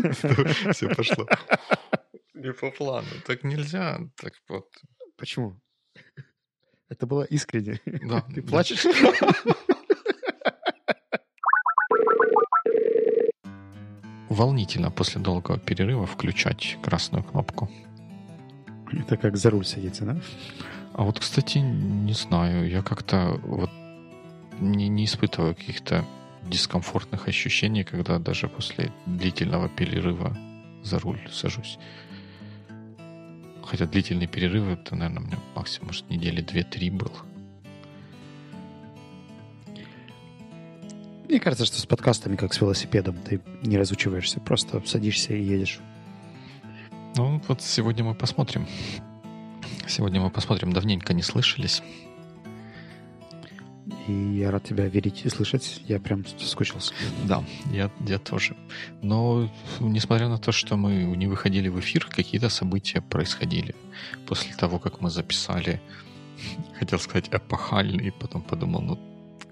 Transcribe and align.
Все 0.72 0.94
пошло. 0.94 1.26
Не 2.34 2.52
по 2.52 2.70
плану. 2.70 3.08
Так 3.26 3.44
нельзя. 3.44 3.98
Так 4.16 4.32
вот. 4.48 4.66
Почему? 5.16 5.60
Это 6.88 7.06
было 7.06 7.22
искренне. 7.22 7.80
Да. 7.86 8.20
Ты 8.34 8.42
плачешь? 8.42 8.86
Волнительно 14.28 14.90
после 14.90 15.20
долгого 15.20 15.58
перерыва 15.58 16.06
включать 16.06 16.78
красную 16.82 17.24
кнопку. 17.24 17.68
Это 18.92 19.16
как 19.16 19.36
за 19.36 19.50
руль 19.50 19.66
садиться, 19.66 20.04
да? 20.04 20.20
А 20.94 21.04
вот, 21.04 21.20
кстати, 21.20 21.58
не 21.58 22.12
знаю, 22.12 22.68
я 22.68 22.82
как-то 22.82 23.40
вот 23.44 23.70
не, 24.60 24.88
не 24.88 25.04
испытываю 25.04 25.54
каких-то 25.54 26.04
дискомфортных 26.44 27.28
ощущений, 27.28 27.84
когда 27.84 28.18
даже 28.18 28.48
после 28.48 28.92
длительного 29.06 29.68
перерыва 29.68 30.36
за 30.82 30.98
руль 30.98 31.20
сажусь. 31.30 31.78
Хотя 33.64 33.86
длительный 33.86 34.26
перерыв, 34.26 34.66
это, 34.66 34.96
наверное, 34.96 35.22
у 35.22 35.26
меня 35.26 35.38
максимум, 35.54 35.88
может, 35.88 36.08
недели 36.10 36.40
две-три 36.40 36.90
был. 36.90 37.12
Мне 41.28 41.38
кажется, 41.38 41.64
что 41.64 41.78
с 41.78 41.86
подкастами, 41.86 42.34
как 42.34 42.52
с 42.52 42.60
велосипедом, 42.60 43.16
ты 43.16 43.40
не 43.62 43.78
разучиваешься, 43.78 44.40
просто 44.40 44.82
садишься 44.84 45.32
и 45.32 45.42
едешь. 45.42 45.78
Ну, 47.16 47.40
вот 47.46 47.62
сегодня 47.62 48.02
мы 48.02 48.14
посмотрим. 48.14 48.66
Сегодня 49.86 50.20
мы 50.20 50.30
посмотрим. 50.30 50.72
Давненько 50.72 51.12
не 51.12 51.22
слышались. 51.22 51.82
И 54.08 54.12
я 54.12 54.50
рад 54.50 54.64
тебя 54.64 54.86
видеть 54.86 55.24
и 55.24 55.28
слышать. 55.28 55.82
Я 55.86 56.00
прям 56.00 56.24
соскучился. 56.26 56.94
Да, 57.24 57.44
я, 57.72 57.90
я 58.06 58.18
тоже. 58.18 58.56
Но, 59.02 59.50
несмотря 59.80 60.28
на 60.28 60.38
то, 60.38 60.52
что 60.52 60.76
мы 60.76 61.16
не 61.16 61.26
выходили 61.26 61.68
в 61.68 61.78
эфир, 61.78 62.06
какие-то 62.06 62.48
события 62.48 63.00
происходили. 63.00 63.74
После 64.26 64.54
того, 64.54 64.78
как 64.78 65.00
мы 65.00 65.10
записали, 65.10 65.80
хотел 66.78 66.98
сказать, 66.98 67.28
эпохальный, 67.32 68.12
потом 68.12 68.42
подумал, 68.42 68.80
ну, 68.80 68.98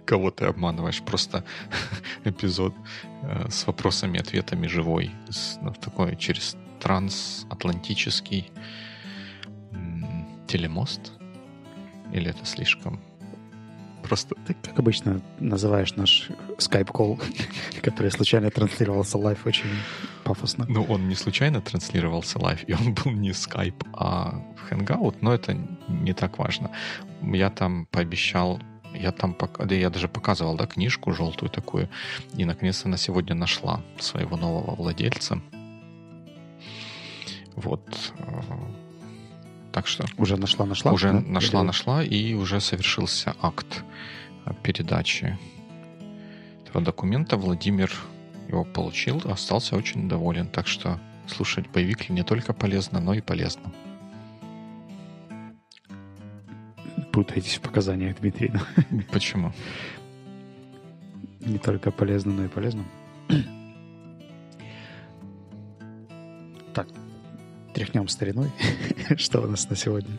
кого 0.05 0.31
ты 0.31 0.47
обманываешь? 0.47 1.03
Просто 1.03 1.45
эпизод 2.25 2.75
э, 3.23 3.51
с 3.51 3.67
вопросами 3.67 4.17
и 4.17 4.21
ответами 4.21 4.67
живой. 4.67 5.11
С, 5.29 5.59
ну, 5.63 5.73
такой 5.73 6.17
через 6.17 6.57
трансатлантический 6.81 8.51
телемост? 10.47 11.13
Или 12.15 12.31
это 12.31 12.47
слишком 12.47 13.01
просто... 14.09 14.35
Ты, 14.47 14.55
как 14.55 14.79
обычно, 14.79 15.21
называешь 15.39 15.95
наш 15.97 16.31
Skype-call, 16.59 17.21
который 17.83 18.11
случайно 18.11 18.51
транслировался 18.51 19.19
live 19.19 19.47
очень 19.47 19.71
пафосно. 20.25 20.67
Ну, 20.69 20.85
он 20.85 21.09
не 21.09 21.15
случайно 21.15 21.61
транслировался 21.61 22.39
live, 22.39 22.65
и 22.67 22.73
он 22.73 22.95
был 22.95 23.13
не 23.13 23.33
скайп, 23.33 23.85
а 23.93 24.43
Hangout, 24.71 25.17
но 25.21 25.33
это 25.33 25.57
не 25.89 26.13
так 26.13 26.39
важно. 26.39 26.71
Я 27.23 27.51
там 27.51 27.87
пообещал 27.87 28.61
я 28.95 29.13
там, 29.13 29.37
да 29.59 29.75
я 29.75 29.91
даже 29.91 30.09
показывал, 30.09 30.57
да, 30.57 30.67
книжку 30.67 31.13
желтую 31.13 31.51
такую, 31.51 31.89
и 32.35 32.45
наконец-то 32.45 32.89
на 32.89 32.97
сегодня 32.97 33.35
нашла 33.35 33.83
своего 33.99 34.37
нового 34.37 34.75
владельца. 34.75 35.41
Вот. 37.55 37.85
Так 39.73 39.87
что... 39.87 40.07
Уже 40.17 40.37
нашла, 40.37 40.67
нашла? 40.67 40.93
Уже 40.93 41.13
да? 41.13 41.21
нашла, 41.21 41.61
Или... 41.61 41.67
нашла, 41.67 42.03
и 42.03 42.35
уже 42.35 42.61
совершился 42.61 43.35
акт 43.41 43.85
передачи 44.63 45.39
этого 46.65 46.83
документа. 46.83 47.37
Владимир 47.37 47.93
его 48.49 48.65
получил, 48.65 49.21
остался 49.25 49.77
очень 49.77 50.09
доволен. 50.09 50.49
Так 50.49 50.67
что 50.67 50.99
слушать 51.27 51.69
боевик 51.69 52.09
не 52.09 52.23
только 52.23 52.53
полезно, 52.53 53.01
но 53.01 53.15
и 53.15 53.21
полезно. 53.21 53.73
Путаетесь 57.13 57.57
в 57.57 57.61
показаниях, 57.61 58.19
Дмитрий. 58.21 58.53
Почему? 59.13 59.53
Не 61.41 61.59
только 61.59 61.91
полезно, 61.91 62.33
но 62.33 62.45
и 62.45 62.49
полезно. 62.49 62.85
Тряхнем 67.75 68.09
стариной. 68.09 68.51
Что 69.17 69.41
у 69.41 69.47
нас 69.47 69.69
на 69.71 69.77
сегодня? 69.77 70.17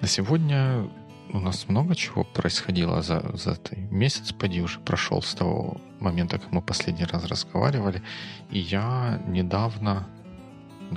На 0.00 0.08
сегодня 0.08 0.88
у 1.32 1.38
нас 1.38 1.68
много 1.68 1.94
чего 1.94 2.24
происходило 2.24 3.02
за, 3.02 3.36
за 3.36 3.52
этот 3.52 3.76
месяц, 3.90 4.32
поди 4.32 4.60
уже 4.60 4.80
прошел 4.80 5.22
с 5.22 5.34
того 5.34 5.80
момента, 6.00 6.38
как 6.38 6.52
мы 6.52 6.62
последний 6.62 7.04
раз 7.04 7.24
разговаривали. 7.24 8.02
И 8.50 8.58
я 8.58 9.22
недавно, 9.28 10.06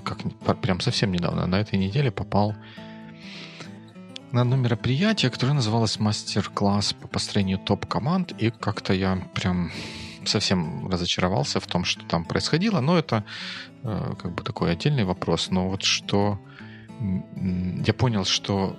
как 0.04 0.18
прям 0.62 0.80
совсем 0.80 1.12
недавно, 1.12 1.46
на 1.46 1.60
этой 1.60 1.78
неделе 1.78 2.12
попал 2.12 2.56
на 4.32 4.42
одно 4.42 4.56
мероприятие, 4.56 5.30
которое 5.30 5.54
называлось 5.54 6.00
мастер-класс 6.00 6.94
по 6.94 7.08
построению 7.08 7.60
топ-команд. 7.60 8.34
И 8.40 8.50
как-то 8.50 8.94
я 8.94 9.22
прям 9.36 9.72
совсем 10.26 10.90
разочаровался 10.90 11.60
в 11.60 11.68
том, 11.68 11.86
что 11.86 12.06
там 12.06 12.26
происходило, 12.26 12.82
но 12.82 12.98
это 12.98 13.24
э, 13.84 14.14
как 14.22 14.34
бы 14.34 14.44
такой 14.44 14.72
отдельный 14.72 15.04
вопрос. 15.04 15.50
Но 15.52 15.70
вот 15.70 15.84
что 15.84 16.40
я 17.86 17.94
понял, 17.94 18.26
что 18.26 18.76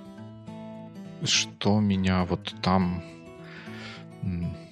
что 1.23 1.79
меня 1.79 2.23
вот 2.25 2.53
там 2.61 3.03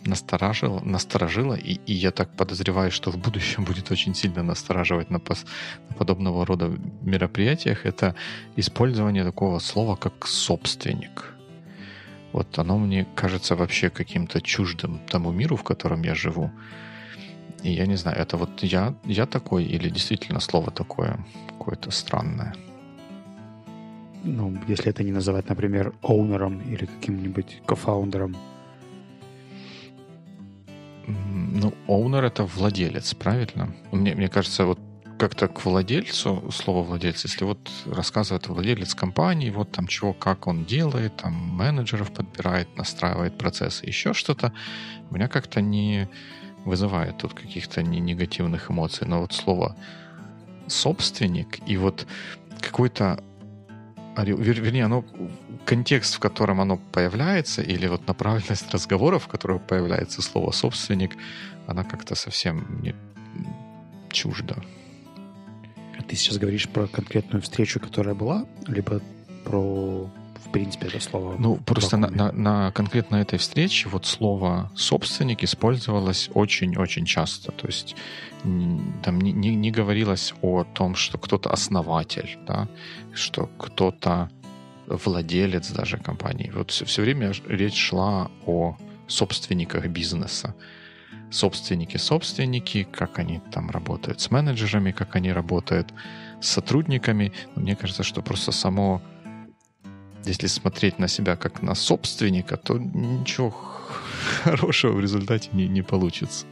насторожило, 0.06 0.80
насторожило 0.80 1.54
и, 1.54 1.74
и 1.86 1.94
я 1.94 2.12
так 2.12 2.30
подозреваю, 2.36 2.92
что 2.92 3.12
в 3.12 3.18
будущем 3.18 3.64
будет 3.68 3.92
очень 3.92 4.16
сильно 4.16 4.44
настораживать 4.44 5.10
на, 5.10 5.20
пос, 5.20 5.46
на 5.90 5.96
подобного 5.96 6.46
рода 6.46 6.68
мероприятиях, 7.02 7.86
это 7.86 8.16
использование 8.56 9.24
такого 9.24 9.60
слова, 9.60 9.96
как 9.96 10.28
«собственник». 10.28 11.33
Вот 12.34 12.60
оно 12.60 12.80
мне 12.80 13.06
кажется 13.16 13.56
вообще 13.56 13.90
каким-то 13.90 14.42
чуждым 14.42 15.00
тому 15.08 15.32
миру, 15.32 15.56
в 15.56 15.64
котором 15.64 16.04
я 16.04 16.16
живу. 16.16 16.52
И 17.62 17.72
я 17.72 17.86
не 17.86 17.96
знаю, 17.96 18.18
это 18.18 18.38
вот 18.38 18.64
я, 18.64 18.96
я 19.06 19.26
такой 19.26 19.64
или 19.64 19.90
действительно 19.90 20.40
слово 20.40 20.72
такое 20.72 21.26
какое-то 21.48 21.92
странное? 21.92 22.56
Ну, 24.24 24.58
если 24.68 24.90
это 24.90 25.04
не 25.04 25.12
называть, 25.12 25.50
например, 25.50 25.94
оунером 26.02 26.62
или 26.62 26.86
каким-нибудь 26.86 27.62
кофаундером. 27.66 28.36
Ну, 31.08 31.74
оунер— 31.88 32.24
это 32.26 32.46
владелец, 32.46 33.14
правильно? 33.14 33.74
Мне, 33.92 34.16
мне 34.16 34.28
кажется, 34.28 34.66
вот 34.66 34.80
как-то 35.18 35.48
к 35.48 35.66
владельцу, 35.66 36.52
слово 36.52 36.84
владелец, 36.84 37.24
если 37.24 37.46
вот 37.46 37.72
рассказывает 37.86 38.48
владелец 38.48 38.94
компании, 38.96 39.50
вот 39.50 39.72
там 39.72 39.88
чего, 39.88 40.14
как 40.14 40.48
он 40.48 40.66
делает, 40.66 41.18
там 41.18 41.34
менеджеров 41.34 42.12
подбирает, 42.12 42.76
настраивает 42.78 43.38
процессы, 43.38 43.86
еще 43.86 44.14
что-то, 44.14 44.54
у 45.10 45.16
меня 45.16 45.28
как-то 45.28 45.62
не 45.62 46.10
вызывает 46.66 47.18
тут 47.18 47.34
каких-то 47.34 47.84
не 47.84 48.00
негативных 48.00 48.72
эмоций. 48.72 49.08
Но 49.08 49.22
вот 49.22 49.34
слово 49.34 49.76
собственник 50.68 51.60
и 51.68 51.78
вот 51.78 52.08
какой-то 52.62 53.24
вернее, 54.16 54.86
оно 54.86 55.04
контекст, 55.66 56.16
в 56.16 56.20
котором 56.20 56.62
оно 56.62 56.78
появляется, 56.78 57.62
или 57.62 57.88
вот 57.88 58.08
направленность 58.08 58.72
разговоров, 58.72 59.24
в 59.24 59.28
которой 59.28 59.60
появляется 59.60 60.22
слово 60.22 60.52
собственник, 60.52 61.18
она 61.68 61.84
как-то 61.84 62.14
совсем 62.16 62.82
не 62.84 62.96
чужда. 64.12 64.56
Ты 66.08 66.16
сейчас 66.16 66.38
говоришь 66.38 66.70
про 66.70 66.88
конкретную 66.88 67.42
встречу, 67.42 67.80
которая 67.80 68.16
была, 68.16 68.46
либо 68.68 69.02
про 69.44 70.10
в 70.46 70.52
принципе 70.52 70.88
это 70.88 71.00
слово? 71.00 71.36
Ну, 71.40 71.58
просто 71.58 71.98
на, 71.98 72.10
на, 72.10 72.32
на 72.32 72.72
конкретно 72.72 73.18
этой 73.18 73.40
встрече 73.40 73.90
вот 73.90 74.06
слово 74.06 74.72
«собственник» 74.76 75.44
использовалось 75.44 76.30
очень-очень 76.34 77.06
часто. 77.06 77.52
То 77.52 77.68
есть 77.68 77.96
там 79.04 79.22
не, 79.22 79.32
не, 79.32 79.56
не 79.56 79.72
говорилось 79.72 80.34
о 80.42 80.64
том, 80.64 80.96
что 80.96 81.18
кто-то 81.18 81.50
основатель, 81.50 82.38
да, 82.46 82.68
что 83.14 83.50
кто-то 83.58 84.30
владелец 84.88 85.72
даже 85.72 85.98
компании. 85.98 86.52
Вот 86.54 86.72
все, 86.72 86.86
все 86.86 87.02
время 87.02 87.32
речь 87.48 87.78
шла 87.78 88.30
о 88.46 88.78
собственниках 89.08 89.88
бизнеса. 89.88 90.56
Собственники, 91.34 91.98
собственники, 91.98 92.84
как 92.84 93.18
они 93.18 93.42
там 93.52 93.72
работают 93.72 94.22
с 94.22 94.30
менеджерами, 94.30 94.92
как 94.92 95.16
они 95.16 95.32
работают 95.34 95.92
с 96.40 96.48
сотрудниками. 96.48 97.34
Мне 97.56 97.76
кажется, 97.76 98.04
что 98.04 98.22
просто 98.22 98.52
само, 98.52 99.02
если 100.26 100.46
смотреть 100.46 101.00
на 101.00 101.08
себя 101.08 101.36
как 101.36 101.64
на 101.64 101.74
собственника, 101.74 102.56
то 102.56 102.78
ничего 102.78 103.50
хорошего 104.44 104.94
в 104.94 105.00
результате 105.00 105.50
не, 105.54 105.68
не 105.68 105.82
получится. 105.82 106.46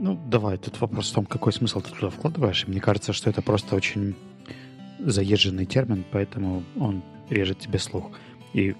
Ну, 0.00 0.18
давай, 0.26 0.58
тут 0.58 0.80
вопрос 0.80 1.10
в 1.10 1.14
том, 1.14 1.26
какой 1.26 1.52
смысл 1.52 1.80
ты 1.80 1.90
туда 1.90 2.10
вкладываешь. 2.10 2.66
мне 2.66 2.80
кажется, 2.80 3.12
что 3.12 3.30
это 3.30 3.40
просто 3.40 3.76
очень 3.76 4.16
заезженный 4.98 5.66
термин, 5.66 6.04
поэтому 6.10 6.64
он 6.76 7.02
режет 7.30 7.60
тебе 7.60 7.78
слух. 7.78 8.10
И, 8.52 8.74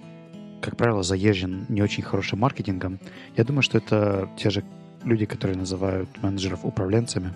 как 0.61 0.77
правило, 0.77 1.03
заезжен 1.03 1.67
не 1.69 1.83
очень 1.83 2.03
хорошим 2.03 2.41
маркетингом. 2.41 2.99
Я 3.37 3.45
думаю, 3.45 3.63
что 3.63 3.79
это 3.79 4.29
те 4.37 4.51
же 4.51 4.65
люди, 5.05 5.27
которые 5.27 5.57
называют 5.57 6.09
менеджеров 6.23 6.65
управленцами. 6.65 7.33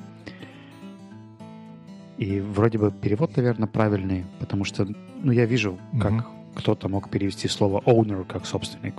И 2.18 2.40
вроде 2.40 2.78
бы 2.78 2.92
перевод, 2.92 3.36
наверное, 3.36 3.68
правильный, 3.68 4.26
потому 4.38 4.64
что, 4.64 4.86
ну, 5.22 5.32
я 5.32 5.46
вижу, 5.46 5.78
как 6.00 6.12
mm-hmm. 6.12 6.24
кто-то 6.54 6.88
мог 6.88 7.10
перевести 7.10 7.48
слово 7.48 7.80
owner 7.86 8.24
как 8.24 8.46
собственник. 8.46 8.94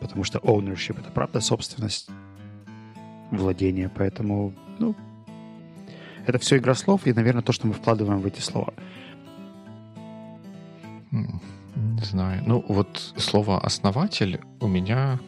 Потому 0.00 0.24
что 0.24 0.38
ownership— 0.38 0.98
это 1.00 1.10
правда 1.10 1.40
собственность, 1.40 2.08
владение, 3.30 3.90
поэтому, 3.94 4.52
ну, 4.78 4.94
это 6.26 6.38
все 6.38 6.56
игра 6.56 6.74
слов 6.74 7.06
и, 7.06 7.12
наверное, 7.12 7.42
то, 7.42 7.52
что 7.52 7.66
мы 7.66 7.74
вкладываем 7.74 8.20
в 8.20 8.26
эти 8.26 8.40
слова. 8.40 8.72
Не 11.10 11.28
знаю. 12.14 12.42
Ну, 12.46 12.64
вот 12.68 13.12
слово 13.16 13.60
«основатель» 13.60 14.40
у 14.60 14.68
меня 14.68 15.18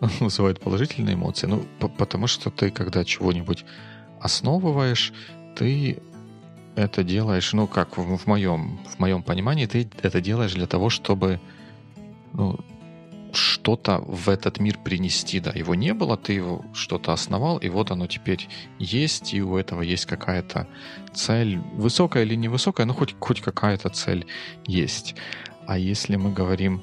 вызывает 0.20 0.60
положительные 0.60 1.14
эмоции. 1.14 1.46
Ну, 1.46 1.64
потому 1.98 2.26
что 2.26 2.50
ты, 2.50 2.70
когда 2.70 3.02
чего-нибудь 3.04 3.64
основываешь, 4.20 5.12
ты 5.56 5.98
это 6.76 7.02
делаешь, 7.02 7.54
ну, 7.54 7.66
как 7.66 7.96
в, 7.96 8.18
в 8.18 8.26
моем, 8.26 8.78
в 8.88 8.98
моем 8.98 9.22
понимании, 9.22 9.66
ты 9.66 9.88
это 10.02 10.20
делаешь 10.20 10.52
для 10.52 10.66
того, 10.66 10.90
чтобы 10.90 11.40
ну, 12.34 12.58
что-то 13.32 13.98
в 14.06 14.28
этот 14.28 14.60
мир 14.60 14.78
принести, 14.84 15.40
да. 15.40 15.50
Его 15.52 15.74
не 15.74 15.94
было, 15.94 16.16
ты 16.16 16.34
его 16.34 16.64
что-то 16.74 17.12
основал, 17.12 17.58
и 17.58 17.70
вот 17.70 17.90
оно 17.90 18.06
теперь 18.06 18.48
есть, 18.78 19.34
и 19.34 19.42
у 19.42 19.56
этого 19.56 19.82
есть 19.82 20.06
какая-то 20.06 20.66
цель, 21.14 21.58
высокая 21.74 22.24
или 22.24 22.34
невысокая, 22.34 22.86
но 22.86 22.92
хоть, 22.92 23.14
хоть 23.18 23.40
какая-то 23.40 23.88
цель 23.88 24.26
есть. 24.66 25.14
А 25.70 25.78
если 25.78 26.16
мы 26.16 26.32
говорим 26.32 26.82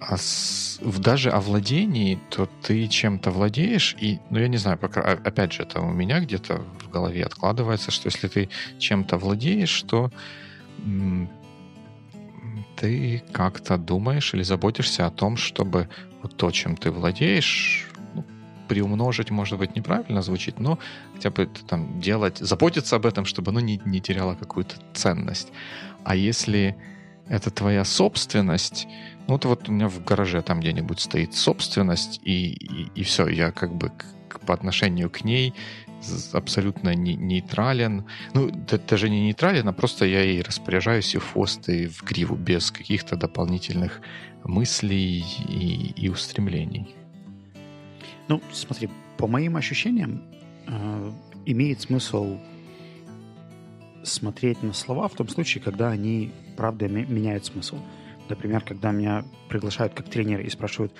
о, 0.00 0.16
даже 0.98 1.30
о 1.30 1.38
владении, 1.38 2.18
то 2.28 2.48
ты 2.60 2.88
чем-то 2.88 3.30
владеешь, 3.30 3.94
и, 4.00 4.18
ну, 4.30 4.40
я 4.40 4.48
не 4.48 4.56
знаю, 4.56 4.78
пока, 4.78 5.00
опять 5.00 5.52
же, 5.52 5.62
это 5.62 5.80
у 5.80 5.92
меня 5.92 6.18
где-то 6.18 6.64
в 6.80 6.90
голове 6.90 7.24
откладывается, 7.24 7.92
что 7.92 8.08
если 8.08 8.26
ты 8.26 8.48
чем-то 8.80 9.16
владеешь, 9.16 9.82
то 9.82 10.10
ты 12.76 13.22
как-то 13.30 13.78
думаешь 13.78 14.34
или 14.34 14.42
заботишься 14.42 15.06
о 15.06 15.10
том, 15.10 15.36
чтобы 15.36 15.88
вот 16.20 16.36
то, 16.36 16.50
чем 16.50 16.76
ты 16.76 16.90
владеешь, 16.90 17.86
ну, 18.14 18.24
приумножить, 18.66 19.30
может 19.30 19.56
быть, 19.56 19.76
неправильно 19.76 20.20
звучит, 20.20 20.58
но 20.58 20.80
хотя 21.14 21.30
бы 21.30 21.48
там 21.68 22.00
делать, 22.00 22.38
заботиться 22.38 22.96
об 22.96 23.06
этом, 23.06 23.24
чтобы 23.24 23.52
оно 23.52 23.60
не, 23.60 23.80
не 23.84 24.00
теряло 24.00 24.34
какую-то 24.34 24.74
ценность. 24.94 25.52
А 26.02 26.16
если 26.16 26.76
это 27.28 27.50
твоя 27.50 27.84
собственность, 27.84 28.86
ну 29.26 29.34
вот, 29.34 29.44
вот 29.44 29.68
у 29.68 29.72
меня 29.72 29.88
в 29.88 30.04
гараже 30.04 30.42
там 30.42 30.60
где-нибудь 30.60 31.00
стоит 31.00 31.34
собственность, 31.34 32.20
и, 32.24 32.52
и, 32.52 32.90
и 32.94 33.02
все, 33.02 33.26
я 33.28 33.50
как 33.50 33.74
бы 33.74 33.90
к, 34.28 34.40
по 34.40 34.52
отношению 34.52 35.10
к 35.10 35.24
ней 35.24 35.54
абсолютно 36.32 36.94
не, 36.94 37.14
нейтрален. 37.14 38.04
Ну, 38.34 38.50
даже 38.88 39.08
не 39.08 39.22
нейтрален, 39.22 39.66
а 39.68 39.72
просто 39.72 40.04
я 40.04 40.22
и 40.22 40.42
распоряжаюсь 40.42 41.14
и 41.14 41.18
в 41.18 41.32
хвост, 41.32 41.68
и 41.68 41.86
в 41.86 42.02
гриву, 42.02 42.36
без 42.36 42.70
каких-то 42.70 43.16
дополнительных 43.16 44.00
мыслей 44.44 45.24
и, 45.48 45.92
и 45.96 46.08
устремлений. 46.10 46.94
Ну, 48.28 48.42
смотри, 48.52 48.90
по 49.16 49.26
моим 49.26 49.56
ощущениям, 49.56 50.22
э, 50.66 51.12
имеет 51.46 51.80
смысл 51.80 52.38
смотреть 54.04 54.62
на 54.62 54.72
слова 54.72 55.08
в 55.08 55.14
том 55.14 55.28
случае, 55.28 55.62
когда 55.62 55.88
они, 55.88 56.32
правда, 56.56 56.88
меняют 56.88 57.44
смысл. 57.46 57.78
Например, 58.28 58.62
когда 58.62 58.92
меня 58.92 59.24
приглашают 59.48 59.94
как 59.94 60.08
тренер 60.08 60.40
и 60.40 60.48
спрашивают, 60.48 60.94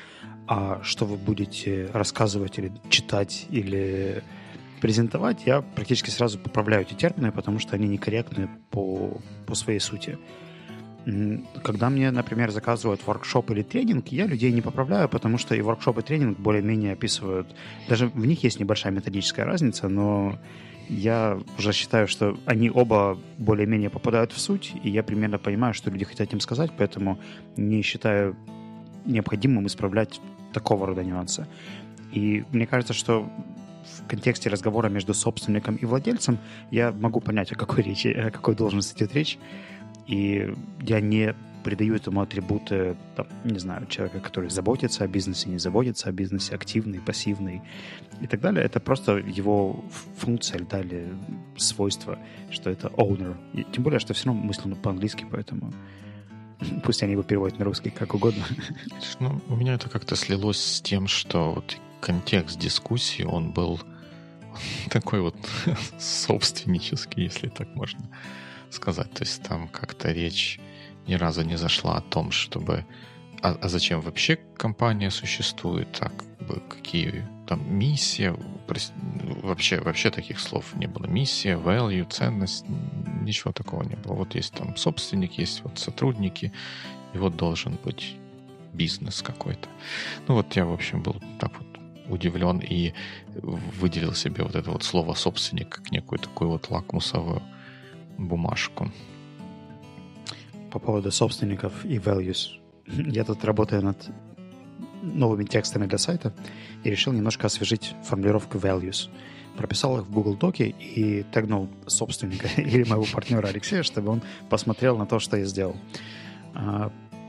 а 0.47 0.81
что 0.83 1.07
вы 1.07 1.17
будете 1.17 1.89
рассказывать 1.93 2.59
или 2.59 2.73
читать 2.91 3.47
или 3.49 4.23
презентовать, 4.81 5.47
я 5.47 5.63
практически 5.63 6.11
сразу 6.11 6.39
поправляю 6.39 6.83
эти 6.83 6.93
термины, 6.93 7.33
потому 7.33 7.59
что 7.59 7.77
они 7.77 7.89
некорректны 7.89 8.51
по, 8.71 9.21
по 9.47 9.55
своей 9.55 9.81
сути. 9.81 10.19
Когда 11.63 11.91
мне, 11.91 12.11
например, 12.11 12.51
заказывают 12.51 13.07
воркшоп 13.07 13.51
или 13.51 13.63
тренинг, 13.63 14.09
я 14.09 14.27
людей 14.27 14.53
не 14.53 14.61
поправляю, 14.61 15.09
потому 15.09 15.39
что 15.39 15.55
и 15.55 15.61
воркшоп, 15.61 15.99
и 15.99 16.03
тренинг 16.03 16.39
более-менее 16.39 16.93
описывают... 16.93 17.55
Даже 17.89 18.09
в 18.09 18.27
них 18.27 18.43
есть 18.43 18.61
небольшая 18.61 18.93
методическая 18.93 19.47
разница, 19.47 19.89
но 19.89 20.39
я 20.89 21.39
уже 21.59 21.73
считаю, 21.73 22.09
что 22.09 22.39
они 22.47 22.71
оба 22.71 23.19
более-менее 23.39 23.91
попадают 23.91 24.33
в 24.33 24.39
суть, 24.39 24.73
и 24.83 24.91
я 24.91 25.03
примерно 25.03 25.39
понимаю, 25.39 25.75
что 25.75 25.91
люди 25.91 26.05
хотят 26.05 26.33
им 26.33 26.41
сказать, 26.41 26.71
поэтому 26.77 27.19
не 27.57 27.83
считаю 27.83 28.37
необходимым 29.05 29.67
исправлять 29.67 30.21
такого 30.53 30.87
рода 30.87 31.05
нюансы. 31.05 31.47
И 32.13 32.45
мне 32.53 32.67
кажется, 32.67 32.95
что 32.95 33.29
в 33.85 34.07
контексте 34.09 34.49
разговора 34.49 34.89
между 34.89 35.15
собственником 35.15 35.77
и 35.77 35.85
владельцем 35.85 36.39
я 36.71 36.93
могу 36.93 37.21
понять, 37.21 37.53
о 37.53 37.57
какой 37.57 37.83
речи, 37.83 38.09
о 38.09 38.31
какой 38.31 38.55
должности 38.55 38.97
идет 38.97 39.15
речь. 39.15 39.39
И 40.07 40.53
я 40.81 41.01
не 41.01 41.35
придаю 41.65 41.97
этому 41.97 42.21
атрибуты, 42.21 42.97
там, 43.17 43.27
не 43.43 43.59
знаю, 43.59 43.87
человека, 43.87 44.21
который 44.21 44.51
заботится 44.51 45.05
о 45.05 45.09
бизнесе, 45.09 45.49
не 45.49 45.59
заботится 45.59 46.09
о 46.09 46.13
бизнесе, 46.13 46.55
активный, 46.55 47.01
пассивный 47.01 47.63
и 48.21 48.27
так 48.27 48.41
далее. 48.41 48.65
Это 48.65 48.79
просто 48.79 49.17
его 49.17 49.85
функция 50.17 50.61
да, 50.71 50.81
или 50.81 51.09
свойство, 51.57 52.19
что 52.51 52.71
это 52.71 52.89
owner. 52.89 53.37
И 53.55 53.65
тем 53.65 53.83
более, 53.83 53.99
что 53.99 54.15
все 54.15 54.27
равно 54.27 54.43
мысленно 54.43 54.77
по-английски, 54.77 55.27
поэтому 55.29 55.73
пусть 56.85 57.03
они 57.03 57.13
его 57.13 57.23
переводят 57.23 57.59
на 57.59 57.65
русский 57.65 57.91
как 57.91 58.15
угодно. 58.15 58.45
Ну, 59.21 59.41
у 59.49 59.57
меня 59.57 59.75
это 59.75 59.89
как-то 59.89 60.17
слилось 60.17 60.63
с 60.63 60.81
тем, 60.81 61.07
что 61.07 61.53
вот 61.55 61.77
контекст 62.01 62.59
дискуссии, 62.59 63.23
он 63.23 63.53
был 63.53 63.81
такой 64.91 65.21
вот 65.21 65.37
собственнический, 65.99 67.25
если 67.25 67.49
так 67.49 67.75
можно 67.75 68.09
сказать. 68.71 69.11
То 69.13 69.23
есть 69.23 69.43
там 69.43 69.69
как-то 69.69 70.13
речь 70.13 70.61
ни 71.07 71.15
разу 71.15 71.43
не 71.43 71.57
зашла 71.57 71.97
о 71.97 72.01
том, 72.01 72.31
чтобы... 72.31 72.85
А, 73.43 73.59
а 73.61 73.69
зачем 73.69 74.01
вообще 74.01 74.37
компания 74.57 75.11
существует? 75.11 75.93
Так, 75.93 76.13
какие 76.69 77.27
там 77.47 77.61
миссия? 77.79 78.35
Вообще, 79.43 79.81
вообще 79.81 80.11
таких 80.11 80.41
слов 80.41 80.75
не 80.75 80.87
было. 80.87 81.07
Миссия, 81.07 81.57
value, 81.57 82.09
ценность, 82.11 82.65
ничего 83.23 83.53
такого 83.53 83.83
не 83.83 83.97
было. 83.97 84.15
Вот 84.15 84.35
есть 84.35 84.55
там 84.55 84.77
собственник, 84.77 85.39
есть 85.39 85.63
вот 85.65 85.79
сотрудники, 85.79 86.53
и 87.13 87.19
вот 87.19 87.37
должен 87.37 87.79
быть 87.85 88.17
бизнес 88.73 89.23
какой-то. 89.23 89.69
Ну 90.27 90.35
вот 90.35 90.57
я, 90.57 90.65
в 90.65 90.73
общем, 90.73 91.03
был 91.03 91.21
так 91.39 91.53
вот 91.59 91.67
удивлен 92.09 92.59
и 92.59 92.93
выделил 93.35 94.15
себе 94.15 94.45
вот 94.45 94.55
это 94.55 94.71
вот 94.71 94.83
слово 94.83 95.15
собственник 95.15 95.69
как 95.69 95.91
некую 95.91 96.19
такую 96.19 96.51
вот 96.51 96.71
лакмусовую 96.71 97.43
бумажку. 98.19 98.91
По 100.75 100.81
поводу 100.81 101.13
собственников 101.13 101.85
и 101.85 101.99
values. 101.99 102.59
Я 102.89 103.23
тут 103.23 103.45
работаю 103.45 103.81
над 103.81 103.97
новыми 105.03 105.45
текстами 105.45 105.87
для 105.87 105.99
сайта 105.99 106.33
и 106.83 106.91
решил 106.91 107.13
немножко 107.13 107.47
освежить 107.47 107.95
формулировку 108.03 108.59
values. 108.59 109.09
Прописал 109.57 110.01
их 110.01 110.07
в 110.07 110.11
Google 110.11 110.35
Доке 110.35 110.71
и 110.71 111.25
тегнул 111.33 111.69
собственника 111.87 112.49
или 112.61 112.83
моего 112.83 113.05
партнера 113.05 113.47
Алексея, 113.47 113.85
чтобы 113.85 114.11
он 114.11 114.23
посмотрел 114.51 114.97
на 114.97 115.07
то, 115.07 115.21
что 115.21 115.37
я 115.37 115.45
сделал. 115.45 115.77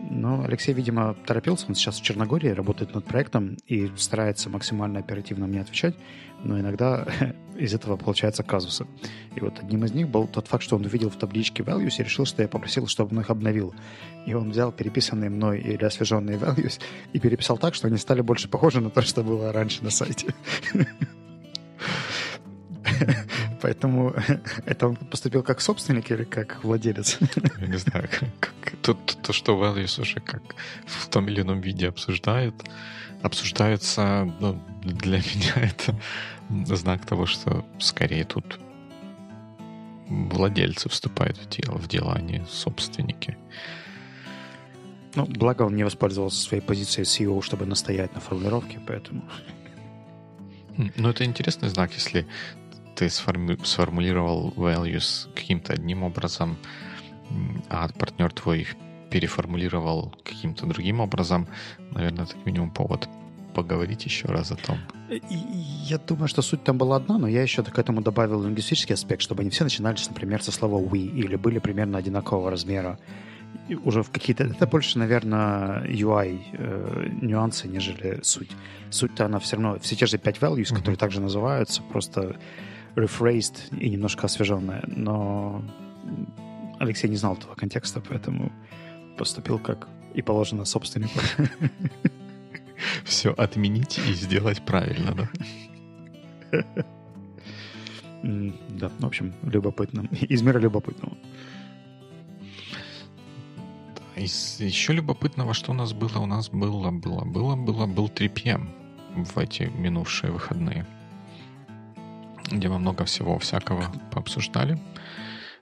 Но 0.10 0.44
Алексей, 0.44 0.74
видимо, 0.74 1.16
торопился. 1.26 1.66
Он 1.68 1.76
сейчас 1.76 2.00
в 2.00 2.04
Черногории 2.04 2.50
работает 2.50 2.94
над 2.94 3.06
проектом 3.06 3.58
и 3.68 3.90
старается 3.98 4.50
максимально 4.50 5.00
оперативно 5.00 5.48
мне 5.48 5.62
отвечать. 5.62 5.96
Но 6.44 6.60
иногда 6.60 7.08
из 7.58 7.74
этого 7.74 7.98
получаются 7.98 8.44
казусы. 8.44 8.86
И 9.36 9.40
вот 9.40 9.60
одним 9.60 9.84
из 9.86 9.94
них 9.94 10.10
был 10.10 10.28
тот 10.28 10.48
факт, 10.48 10.64
что 10.64 10.76
он 10.76 10.86
увидел 10.86 11.10
в 11.10 11.16
табличке 11.16 11.64
values 11.64 11.96
и 12.00 12.04
решил, 12.04 12.26
что 12.26 12.42
я 12.42 12.48
попросил, 12.48 12.88
чтобы 12.88 13.16
он 13.16 13.22
их 13.22 13.30
обновил. 13.30 13.74
И 14.26 14.34
он 14.34 14.52
взял 14.52 14.72
переписанные 14.72 15.30
мной 15.30 15.60
или 15.60 15.84
освеженные 15.84 16.38
values 16.38 16.80
и 17.14 17.20
переписал 17.20 17.58
так, 17.58 17.74
что 17.74 17.88
они 17.88 17.98
стали 17.98 18.22
больше 18.22 18.48
похожи 18.48 18.82
на 18.82 18.90
то, 18.90 19.02
что 19.02 19.24
было 19.24 19.52
раньше 19.52 19.84
на 19.84 19.90
сайте. 19.90 20.34
Поэтому 23.66 24.14
это 24.68 24.88
он 24.90 24.96
поступил 24.96 25.42
как 25.42 25.60
собственник 25.60 26.12
или 26.12 26.24
как 26.24 26.64
владелец? 26.64 27.18
Я 27.62 27.68
не 27.68 27.78
знаю. 27.78 28.08
Как, 28.40 28.54
то, 28.84 28.94
то, 28.94 29.34
что 29.34 29.54
values 29.60 30.00
уже 30.00 30.20
как 30.20 30.44
в 30.86 31.08
том 31.08 31.28
или 31.30 31.42
ином 31.42 31.62
виде 31.62 31.88
обсуждают, 31.88 32.54
обсуждаются, 33.24 34.32
ну, 34.40 34.62
для 34.84 35.18
меня 35.36 35.56
это 35.56 35.96
знак 36.76 37.08
того, 37.08 37.26
что 37.26 37.66
скорее 37.80 38.24
тут 38.26 38.60
владельцы 40.10 40.88
вступают 40.88 41.38
в 41.38 41.50
дело, 41.50 41.80
в 41.80 41.88
дело, 41.88 42.14
а 42.14 42.22
не 42.22 42.46
собственники. 42.48 43.36
Ну, 45.16 45.26
благо 45.26 45.64
он 45.64 45.76
не 45.76 45.84
воспользовался 45.84 46.40
своей 46.40 46.62
позицией 46.62 47.06
CEO, 47.06 47.42
чтобы 47.42 47.66
настоять 47.66 48.14
на 48.14 48.22
формулировке, 48.22 48.80
поэтому... 48.86 49.24
Ну, 50.78 51.10
это 51.10 51.26
интересный 51.26 51.70
знак, 51.70 51.94
если 51.94 52.28
ты 52.96 53.10
сформулировал 53.10 54.54
values 54.56 55.28
каким-то 55.36 55.74
одним 55.74 56.04
образом, 56.04 56.58
а 57.70 57.88
партнер 57.90 58.32
твой 58.32 58.62
их 58.62 58.76
переформулировал 59.10 60.14
каким-то 60.24 60.66
другим 60.66 61.00
образом, 61.00 61.48
наверное, 61.92 62.26
это 62.26 62.34
как 62.34 62.46
минимум 62.46 62.72
повод 62.72 63.08
поговорить 63.54 64.06
еще 64.06 64.28
раз 64.28 64.52
о 64.52 64.56
том. 64.56 64.78
Я 65.88 65.98
думаю, 65.98 66.28
что 66.28 66.42
суть 66.42 66.64
там 66.64 66.78
была 66.78 66.98
одна, 66.98 67.18
но 67.18 67.28
я 67.28 67.42
еще 67.42 67.64
к 67.64 67.80
этому 67.80 68.02
добавил 68.02 68.44
лингвистический 68.44 68.94
аспект, 68.94 69.22
чтобы 69.22 69.42
они 69.42 69.50
все 69.50 69.64
начинались, 69.64 70.10
например, 70.10 70.44
со 70.44 70.52
слова 70.52 70.82
«we» 70.82 71.06
или 71.06 71.38
были 71.38 71.60
примерно 71.60 71.98
одинакового 71.98 72.52
размера. 72.52 73.00
И 73.70 73.76
уже 73.76 74.04
в 74.04 74.12
какие-то... 74.12 74.44
Это 74.44 74.68
больше, 74.68 75.00
наверное, 75.00 75.86
UI 75.86 76.42
э, 76.52 77.08
нюансы, 77.22 77.70
нежели 77.70 78.20
суть. 78.22 78.52
Суть-то 78.90 79.26
она 79.26 79.40
все 79.40 79.56
равно... 79.56 79.80
Все 79.80 79.96
те 79.96 80.06
же 80.06 80.18
5 80.18 80.38
values, 80.38 80.64
mm-hmm. 80.64 80.76
которые 80.76 80.98
также 80.98 81.22
называются, 81.22 81.82
просто 81.82 82.36
rephrased 82.96 83.78
и 83.78 83.90
немножко 83.90 84.26
освеженная. 84.26 84.84
Но 84.88 85.62
Алексей 86.80 87.10
не 87.10 87.18
знал 87.18 87.36
этого 87.36 87.56
контекста, 87.56 88.02
поэтому 88.02 88.52
поступил 89.18 89.60
как 89.60 89.88
и 90.14 90.22
положено 90.22 90.66
собственнику. 90.66 91.20
Все 93.04 93.32
отменить 93.32 94.00
и 94.00 94.14
сделать 94.14 94.62
правильно, 94.66 95.14
да? 95.14 95.30
Да, 98.24 98.92
в 99.00 99.06
общем, 99.06 99.34
любопытно. 99.44 100.08
Из 100.12 100.42
мира 100.42 100.60
любопытного. 100.60 101.16
Из 104.16 104.60
еще 104.62 104.94
любопытного, 104.94 105.54
что 105.54 105.72
у 105.72 105.76
нас 105.76 105.94
было? 105.94 106.20
У 106.20 106.26
нас 106.26 106.50
было, 106.50 106.90
было, 106.92 107.26
было, 107.26 107.56
было, 107.56 107.86
был 107.86 108.10
3 108.10 108.28
PM 108.30 108.70
в 109.16 109.38
эти 109.38 109.64
минувшие 109.64 110.32
выходные, 110.32 110.86
где 112.52 112.70
мы 112.70 112.80
много 112.80 113.06
всего 113.06 113.38
всякого 113.40 113.92
пообсуждали 114.12 114.80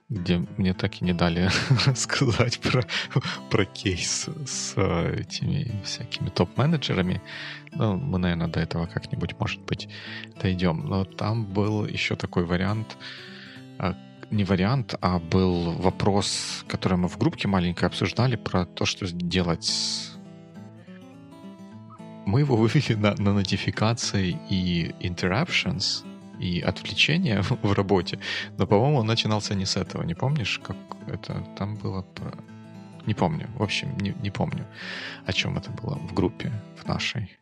где 0.08 0.38
мне 0.58 0.74
так 0.74 1.00
и 1.00 1.04
не 1.04 1.12
дали 1.12 1.48
рассказать 1.86 2.60
про, 2.60 2.84
про 3.50 3.64
кейс 3.64 4.28
с 4.46 4.74
этими 4.76 5.80
всякими 5.82 6.28
топ-менеджерами. 6.28 7.20
Ну, 7.72 7.96
мы, 7.96 8.18
наверное, 8.18 8.48
до 8.48 8.60
этого 8.60 8.86
как-нибудь, 8.86 9.38
может 9.38 9.60
быть, 9.62 9.88
дойдем. 10.40 10.86
Но 10.86 11.04
там 11.04 11.46
был 11.46 11.86
еще 11.86 12.16
такой 12.16 12.44
вариант, 12.44 12.96
э, 13.78 13.94
не 14.30 14.44
вариант, 14.44 14.94
а 15.00 15.18
был 15.18 15.72
вопрос, 15.72 16.64
который 16.68 16.98
мы 16.98 17.08
в 17.08 17.18
группке 17.18 17.48
маленькой 17.48 17.86
обсуждали, 17.86 18.36
про 18.36 18.66
то, 18.66 18.84
что 18.84 19.06
делать 19.06 19.64
с 19.64 20.10
мы 22.26 22.40
его 22.40 22.56
вывели 22.56 22.94
на, 22.94 23.14
на 23.16 23.34
нотификации 23.34 24.38
и 24.48 24.94
interruptions, 25.00 26.04
и 26.40 26.60
отвлечения 26.60 27.42
в 27.62 27.72
работе. 27.72 28.18
Но, 28.58 28.66
по-моему, 28.66 28.98
он 28.98 29.06
начинался 29.06 29.54
не 29.54 29.64
с 29.64 29.76
этого. 29.76 30.02
Не 30.04 30.14
помнишь, 30.14 30.60
как 30.62 30.76
это 31.06 31.44
там 31.58 31.76
было 31.76 32.02
про... 32.02 32.32
Не 33.06 33.14
помню. 33.14 33.48
В 33.58 33.62
общем, 33.62 33.96
не, 33.98 34.14
не 34.22 34.30
помню, 34.30 34.66
о 35.26 35.32
чем 35.32 35.56
это 35.58 35.70
было 35.70 35.96
в 35.96 36.14
группе, 36.14 36.52
в 36.76 36.88
нашей. 36.88 37.36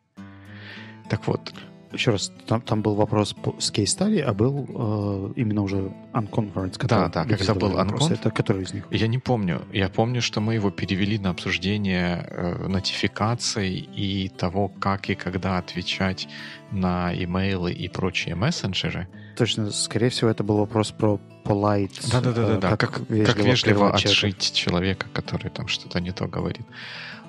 Так 1.09 1.27
вот. 1.27 1.55
Еще 1.93 2.11
раз, 2.11 2.33
там, 2.47 2.61
там 2.61 2.83
был 2.83 2.95
вопрос 2.95 3.35
с 3.59 3.71
кейс 3.71 3.91
стадии, 3.91 4.21
а 4.21 4.33
был 4.33 4.67
э, 4.69 5.33
именно 5.37 5.63
уже 5.63 5.93
unconference. 6.13 6.79
Да, 6.87 7.09
да, 7.09 7.25
когда 7.25 7.55
был 7.55 7.79
unconference. 7.79 8.15
Это 8.15 8.31
который 8.31 8.63
из 8.63 8.73
них? 8.73 8.87
Я 8.91 9.07
не 9.07 9.19
помню. 9.19 9.63
Я 9.73 9.89
помню, 9.89 10.23
что 10.23 10.41
мы 10.41 10.55
его 10.55 10.71
перевели 10.71 11.19
на 11.19 11.31
обсуждение 11.31 12.27
э, 12.29 12.67
нотификаций 12.69 13.71
и 13.71 14.29
того, 14.29 14.69
как 14.69 15.11
и 15.11 15.15
когда 15.15 15.59
отвечать 15.59 16.29
на 16.71 17.13
имейлы 17.15 17.73
и 17.73 17.89
прочие 17.89 18.35
мессенджеры. 18.35 19.09
Точно, 19.37 19.71
скорее 19.71 20.09
всего, 20.09 20.31
это 20.31 20.45
был 20.45 20.59
вопрос 20.59 20.91
про 20.91 21.21
polite. 21.45 22.11
Да-да-да, 22.11 22.57
да, 22.59 22.77
как, 22.77 22.93
как 22.93 23.01
вежливо, 23.09 23.27
как 23.27 23.39
вежливо 23.39 23.95
отшить 23.95 24.53
человека, 24.53 25.07
который 25.13 25.51
там 25.51 25.69
что-то 25.69 26.01
не 26.01 26.13
то 26.13 26.27
говорит. 26.27 26.67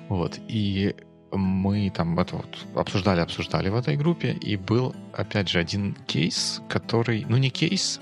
Вот. 0.08 0.38
И 0.48 0.94
мы 1.36 1.90
там 1.90 2.18
это 2.18 2.36
вот 2.36 2.58
обсуждали, 2.74 3.20
обсуждали 3.20 3.68
в 3.68 3.76
этой 3.76 3.96
группе, 3.96 4.32
и 4.32 4.56
был, 4.56 4.94
опять 5.12 5.48
же, 5.48 5.58
один 5.58 5.96
кейс, 6.06 6.62
который, 6.68 7.24
ну 7.28 7.36
не 7.36 7.50
кейс, 7.50 8.00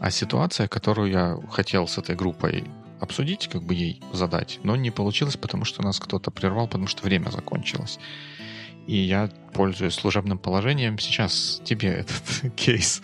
а 0.00 0.10
ситуация, 0.10 0.68
которую 0.68 1.10
я 1.10 1.38
хотел 1.50 1.86
с 1.86 1.98
этой 1.98 2.16
группой 2.16 2.64
обсудить, 3.00 3.48
как 3.48 3.62
бы 3.62 3.74
ей 3.74 4.02
задать, 4.12 4.60
но 4.62 4.76
не 4.76 4.90
получилось, 4.90 5.36
потому 5.36 5.64
что 5.64 5.82
нас 5.82 5.98
кто-то 5.98 6.30
прервал, 6.30 6.66
потому 6.66 6.86
что 6.86 7.02
время 7.02 7.30
закончилось. 7.30 7.98
И 8.86 8.96
я, 8.96 9.30
пользуясь 9.52 9.94
служебным 9.94 10.38
положением, 10.38 10.98
сейчас 10.98 11.60
тебе 11.64 11.88
этот 11.90 12.54
кейс 12.56 13.02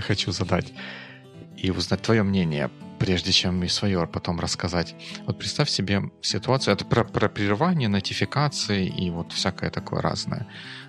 хочу 0.00 0.32
задать 0.32 0.72
и 1.56 1.70
узнать 1.70 2.02
твое 2.02 2.22
мнение, 2.22 2.70
прежде 2.98 3.32
чем 3.32 3.62
и 3.62 3.68
свое 3.68 4.06
потом 4.06 4.40
рассказать. 4.40 4.94
Вот 5.26 5.38
представь 5.38 5.68
себе 5.68 6.10
ситуацию, 6.20 6.74
это 6.74 6.84
про, 6.84 7.04
про 7.04 7.28
прерывание, 7.28 7.88
нотификации 7.88 8.86
и 8.86 9.10
вот 9.10 9.32
всякое 9.32 9.70
такое 9.70 10.00
разное. 10.00 10.46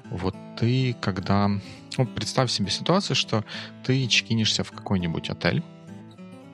Вот 0.10 0.36
ты, 0.60 0.96
когда... 1.02 1.50
Ну, 1.98 2.06
представь 2.06 2.52
себе 2.52 2.70
ситуацию, 2.70 3.16
что 3.16 3.44
ты 3.84 4.08
чекинишься 4.08 4.64
в 4.64 4.72
какой-нибудь 4.72 5.30
отель, 5.30 5.64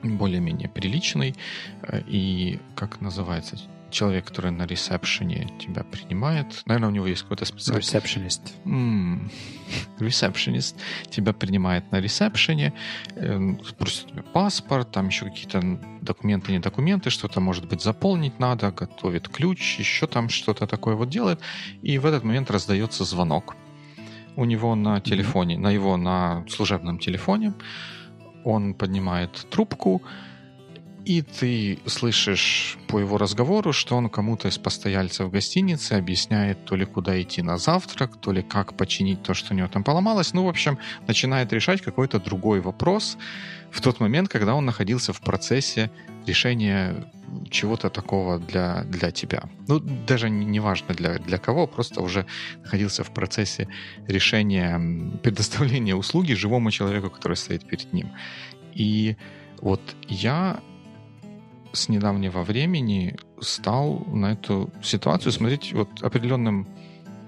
более-менее 0.02 0.68
приличный, 0.68 1.34
э, 1.82 2.02
и, 2.06 2.60
как 2.74 3.00
называется, 3.00 3.56
человек, 3.92 4.26
который 4.26 4.50
на 4.50 4.66
ресепшене 4.66 5.50
тебя 5.60 5.84
принимает. 5.84 6.62
Наверное, 6.66 6.88
у 6.88 6.92
него 6.92 7.06
есть 7.06 7.22
какой-то 7.22 7.44
специальный... 7.44 7.80
Ресепшенист. 7.80 8.54
Ресепшенист 9.98 10.76
тебя 11.10 11.32
принимает 11.32 11.90
на 11.92 12.00
ресепшене, 12.00 12.72
э, 13.14 13.54
просит 13.78 14.08
тебе 14.08 14.22
паспорт, 14.22 14.90
там 14.90 15.08
еще 15.08 15.26
какие-то 15.26 15.78
документы, 16.00 16.52
не 16.52 16.58
документы, 16.58 17.10
что-то, 17.10 17.40
может 17.40 17.68
быть, 17.68 17.82
заполнить 17.82 18.38
надо, 18.38 18.72
готовит 18.72 19.28
ключ, 19.28 19.78
еще 19.78 20.06
там 20.06 20.28
что-то 20.28 20.66
такое 20.66 20.94
вот 20.94 21.08
делает. 21.08 21.40
И 21.82 21.98
в 21.98 22.06
этот 22.06 22.24
момент 22.24 22.50
раздается 22.50 23.04
звонок 23.04 23.56
у 24.36 24.44
него 24.44 24.74
на 24.74 25.00
телефоне, 25.00 25.54
mm-hmm. 25.54 25.60
на 25.60 25.70
его 25.70 25.96
на 25.96 26.44
служебном 26.48 26.98
телефоне. 26.98 27.52
Он 28.44 28.74
поднимает 28.74 29.46
трубку, 29.50 30.02
и 31.04 31.22
ты 31.22 31.78
слышишь 31.86 32.78
по 32.88 32.98
его 32.98 33.18
разговору, 33.18 33.72
что 33.72 33.96
он 33.96 34.08
кому-то 34.08 34.48
из 34.48 34.58
постояльцев 34.58 35.30
гостиницы 35.30 35.94
объясняет 35.94 36.64
то 36.64 36.76
ли 36.76 36.84
куда 36.84 37.20
идти 37.20 37.42
на 37.42 37.58
завтрак, 37.58 38.16
то 38.20 38.32
ли 38.32 38.42
как 38.42 38.76
починить 38.76 39.22
то, 39.22 39.34
что 39.34 39.52
у 39.52 39.56
него 39.56 39.68
там 39.68 39.82
поломалось. 39.82 40.32
Ну, 40.32 40.44
в 40.44 40.48
общем, 40.48 40.78
начинает 41.08 41.52
решать 41.52 41.82
какой-то 41.82 42.20
другой 42.20 42.60
вопрос 42.60 43.18
в 43.70 43.80
тот 43.80 44.00
момент, 44.00 44.28
когда 44.28 44.54
он 44.54 44.64
находился 44.64 45.12
в 45.12 45.20
процессе 45.20 45.90
решения 46.26 47.10
чего-то 47.50 47.90
такого 47.90 48.38
для, 48.38 48.84
для 48.84 49.10
тебя. 49.10 49.44
Ну, 49.66 49.80
даже 49.80 50.30
не 50.30 50.60
важно 50.60 50.94
для, 50.94 51.18
для 51.18 51.38
кого, 51.38 51.66
просто 51.66 52.00
уже 52.00 52.26
находился 52.62 53.02
в 53.02 53.12
процессе 53.12 53.68
решения 54.06 54.78
предоставления 55.22 55.96
услуги 55.96 56.34
живому 56.34 56.70
человеку, 56.70 57.10
который 57.10 57.36
стоит 57.36 57.64
перед 57.64 57.92
ним. 57.92 58.12
И 58.74 59.16
вот 59.60 59.80
я 60.08 60.60
с 61.72 61.88
недавнего 61.88 62.42
времени 62.42 63.16
стал 63.40 64.04
на 64.06 64.32
эту 64.32 64.70
ситуацию 64.82 65.32
смотреть 65.32 65.72
вот 65.72 66.02
определенным 66.02 66.66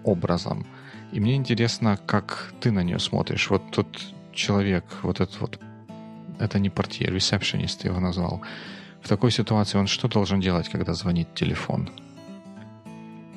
образом. 0.05 0.67
И 1.13 1.21
мне 1.21 1.35
интересно, 1.35 1.99
как 2.07 2.53
ты 2.61 2.71
на 2.71 2.83
нее 2.83 2.99
смотришь. 2.99 3.51
Вот 3.51 3.63
тот 3.71 3.87
человек, 4.33 4.85
вот 5.03 5.21
этот 5.21 5.41
вот, 5.41 5.61
это 6.39 6.59
не 6.59 6.71
портье, 6.71 7.07
ресепшенист 7.07 7.81
ты 7.81 7.89
его 7.89 8.01
назвал. 8.01 8.43
В 9.01 9.09
такой 9.09 9.31
ситуации 9.31 9.79
он 9.79 9.87
что 9.87 10.09
должен 10.09 10.41
делать, 10.41 10.69
когда 10.69 10.95
звонит 10.95 11.35
телефон? 11.35 11.91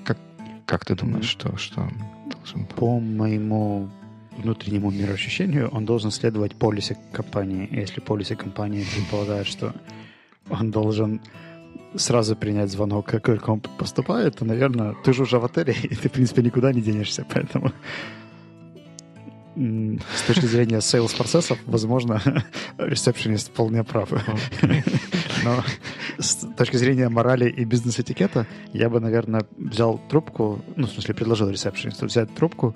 Как, 0.03 0.17
как 0.65 0.85
ты 0.85 0.95
думаешь, 0.95 1.25
что, 1.25 1.55
что 1.57 1.87
должен... 2.25 2.65
По 2.65 2.99
моему 2.99 3.89
внутреннему 4.37 4.91
мироощущению 4.91 5.69
он 5.69 5.85
должен 5.85 6.11
следовать 6.11 6.55
полисе 6.55 6.97
компании. 7.11 7.67
Если 7.71 7.99
полисе 8.01 8.35
компании 8.35 8.85
предполагает, 8.95 9.47
что 9.47 9.73
он 10.49 10.71
должен 10.71 11.21
сразу 11.95 12.35
принять 12.35 12.71
звонок, 12.71 13.05
как 13.05 13.23
только 13.23 13.49
он 13.49 13.59
поступает, 13.59 14.35
то, 14.35 14.45
наверное, 14.45 14.95
ты 15.03 15.13
же 15.13 15.23
уже 15.23 15.39
в 15.39 15.45
отеле, 15.45 15.73
и 15.83 15.95
ты, 15.95 16.09
в 16.09 16.11
принципе, 16.11 16.41
никуда 16.41 16.73
не 16.73 16.81
денешься, 16.81 17.25
поэтому. 17.33 17.71
С 19.55 20.21
точки 20.27 20.45
зрения 20.45 20.77
sales 20.77 21.17
процессов, 21.17 21.57
возможно, 21.65 22.21
ресепшенист 22.77 23.47
вполне 23.47 23.83
прав. 23.83 24.11
Но 25.43 25.63
с 26.19 26.45
точки 26.55 26.77
зрения 26.77 27.09
морали 27.09 27.49
и 27.49 27.65
бизнес-этикета, 27.65 28.45
я 28.73 28.89
бы, 28.89 28.99
наверное, 28.99 29.45
взял 29.57 29.99
трубку, 30.09 30.61
ну, 30.75 30.85
в 30.85 30.91
смысле, 30.91 31.15
предложил 31.15 31.49
ресепшенисту 31.49 32.05
взять 32.05 32.33
трубку, 32.35 32.75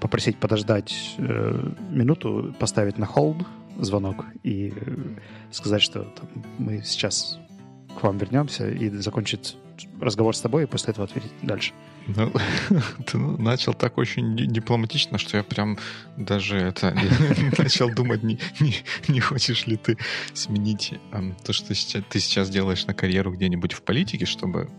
попросить 0.00 0.36
подождать 0.36 1.14
э, 1.16 1.70
минуту, 1.90 2.54
поставить 2.58 2.98
на 2.98 3.04
hold, 3.06 3.46
звонок 3.78 4.24
и 4.42 4.72
э, 4.74 4.96
сказать, 5.50 5.82
что 5.82 6.02
там, 6.02 6.28
мы 6.58 6.82
сейчас 6.84 7.38
к 7.98 8.02
вам 8.02 8.18
вернемся 8.18 8.68
и 8.68 8.90
закончить 8.90 9.56
разговор 10.00 10.34
с 10.34 10.40
тобой, 10.40 10.64
и 10.64 10.66
после 10.66 10.92
этого 10.92 11.06
ответить 11.06 11.32
дальше. 11.42 11.72
Ну, 12.08 12.32
ты 13.06 13.18
начал 13.18 13.74
так 13.74 13.98
очень 13.98 14.36
дипломатично, 14.36 15.18
что 15.18 15.36
я 15.36 15.42
прям 15.42 15.78
даже 16.16 16.56
это 16.56 16.96
начал 17.58 17.90
думать, 17.90 18.22
не, 18.22 18.38
не, 18.60 18.74
не 19.08 19.20
хочешь 19.20 19.66
ли 19.66 19.76
ты 19.76 19.98
сменить 20.32 20.94
то, 21.44 21.52
что 21.52 21.68
ты 21.68 22.20
сейчас 22.20 22.50
делаешь 22.50 22.86
на 22.86 22.94
карьеру 22.94 23.32
где-нибудь 23.32 23.72
в 23.72 23.82
политике, 23.82 24.24
чтобы 24.24 24.70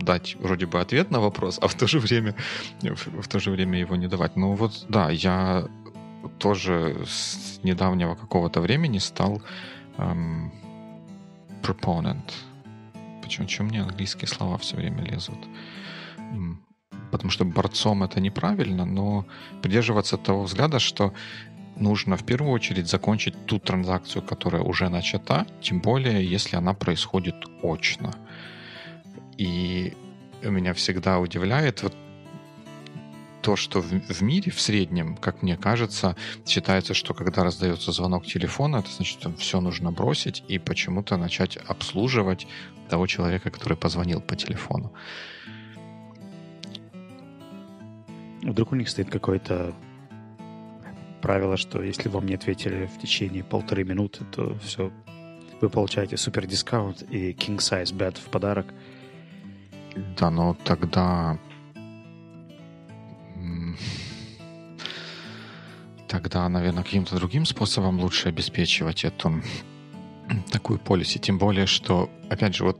дать 0.00 0.36
вроде 0.38 0.66
бы 0.66 0.80
ответ 0.80 1.10
на 1.10 1.20
вопрос, 1.20 1.58
а 1.60 1.68
в 1.68 1.74
то 1.74 1.86
же 1.86 1.98
время, 1.98 2.34
в, 2.82 3.22
в 3.22 3.28
то 3.28 3.40
же 3.40 3.50
время 3.50 3.78
его 3.78 3.96
не 3.96 4.08
давать. 4.08 4.36
Ну 4.36 4.54
вот, 4.54 4.86
да, 4.88 5.10
я 5.10 5.66
тоже 6.38 7.04
с 7.06 7.60
недавнего 7.62 8.14
какого-то 8.14 8.60
времени 8.60 8.98
стал 8.98 9.42
эм, 9.98 10.52
proponent. 11.62 12.32
Почему, 13.22 13.46
почему 13.46 13.68
мне 13.68 13.82
английские 13.82 14.28
слова 14.28 14.56
все 14.58 14.76
время 14.76 15.02
лезут? 15.02 15.38
Потому 17.10 17.30
что 17.30 17.44
борцом 17.44 18.02
это 18.02 18.20
неправильно, 18.20 18.84
но 18.84 19.26
придерживаться 19.62 20.16
того 20.16 20.42
взгляда, 20.42 20.78
что 20.78 21.12
нужно 21.76 22.16
в 22.16 22.24
первую 22.24 22.52
очередь 22.52 22.88
закончить 22.88 23.46
ту 23.46 23.58
транзакцию, 23.58 24.22
которая 24.22 24.62
уже 24.62 24.88
начата, 24.88 25.46
тем 25.60 25.80
более, 25.80 26.24
если 26.24 26.56
она 26.56 26.74
происходит 26.74 27.36
очно. 27.62 28.12
И 29.38 29.94
меня 30.42 30.72
всегда 30.74 31.18
удивляет 31.18 31.82
вот 31.82 31.94
то, 33.46 33.54
что 33.54 33.80
в, 33.80 33.92
в 33.92 34.22
мире 34.22 34.50
в 34.50 34.60
среднем, 34.60 35.16
как 35.16 35.42
мне 35.42 35.56
кажется, 35.56 36.16
считается, 36.44 36.94
что 36.94 37.14
когда 37.14 37.44
раздается 37.44 37.92
звонок 37.92 38.26
телефона, 38.26 38.78
это 38.78 38.90
значит, 38.90 39.20
что 39.20 39.32
все 39.36 39.60
нужно 39.60 39.92
бросить 39.92 40.42
и 40.48 40.58
почему-то 40.58 41.16
начать 41.16 41.56
обслуживать 41.56 42.48
того 42.88 43.06
человека, 43.06 43.50
который 43.50 43.76
позвонил 43.76 44.20
по 44.20 44.34
телефону. 44.34 44.92
Вдруг 48.42 48.72
у 48.72 48.74
них 48.74 48.88
стоит 48.88 49.10
какое-то 49.10 49.76
правило, 51.22 51.56
что 51.56 51.84
если 51.84 52.08
вам 52.08 52.26
не 52.26 52.34
ответили 52.34 52.86
в 52.86 53.00
течение 53.00 53.44
полторы 53.44 53.84
минуты, 53.84 54.24
то 54.24 54.58
все, 54.58 54.90
вы 55.60 55.70
получаете 55.70 56.16
супер 56.16 56.48
дискаунт 56.48 57.02
и 57.12 57.30
king 57.30 57.58
size 57.58 57.96
bed 57.96 58.18
в 58.18 58.28
подарок. 58.28 58.66
Да, 60.18 60.30
но 60.30 60.56
тогда 60.64 61.38
тогда, 66.08 66.48
наверное, 66.48 66.82
каким-то 66.82 67.16
другим 67.16 67.46
способом 67.46 68.00
лучше 68.00 68.28
обеспечивать 68.28 69.04
эту 69.04 69.42
такую 70.50 70.78
полиси. 70.78 71.18
Тем 71.18 71.38
более, 71.38 71.66
что, 71.66 72.10
опять 72.30 72.54
же, 72.54 72.64
вот 72.64 72.78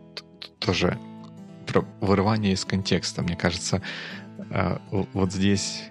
тоже 0.59 0.99
про 1.67 1.85
вырывание 2.01 2.53
из 2.53 2.65
контекста. 2.65 3.23
Мне 3.23 3.37
кажется, 3.37 3.83
э, 4.51 4.79
вот 5.13 5.33
здесь, 5.33 5.85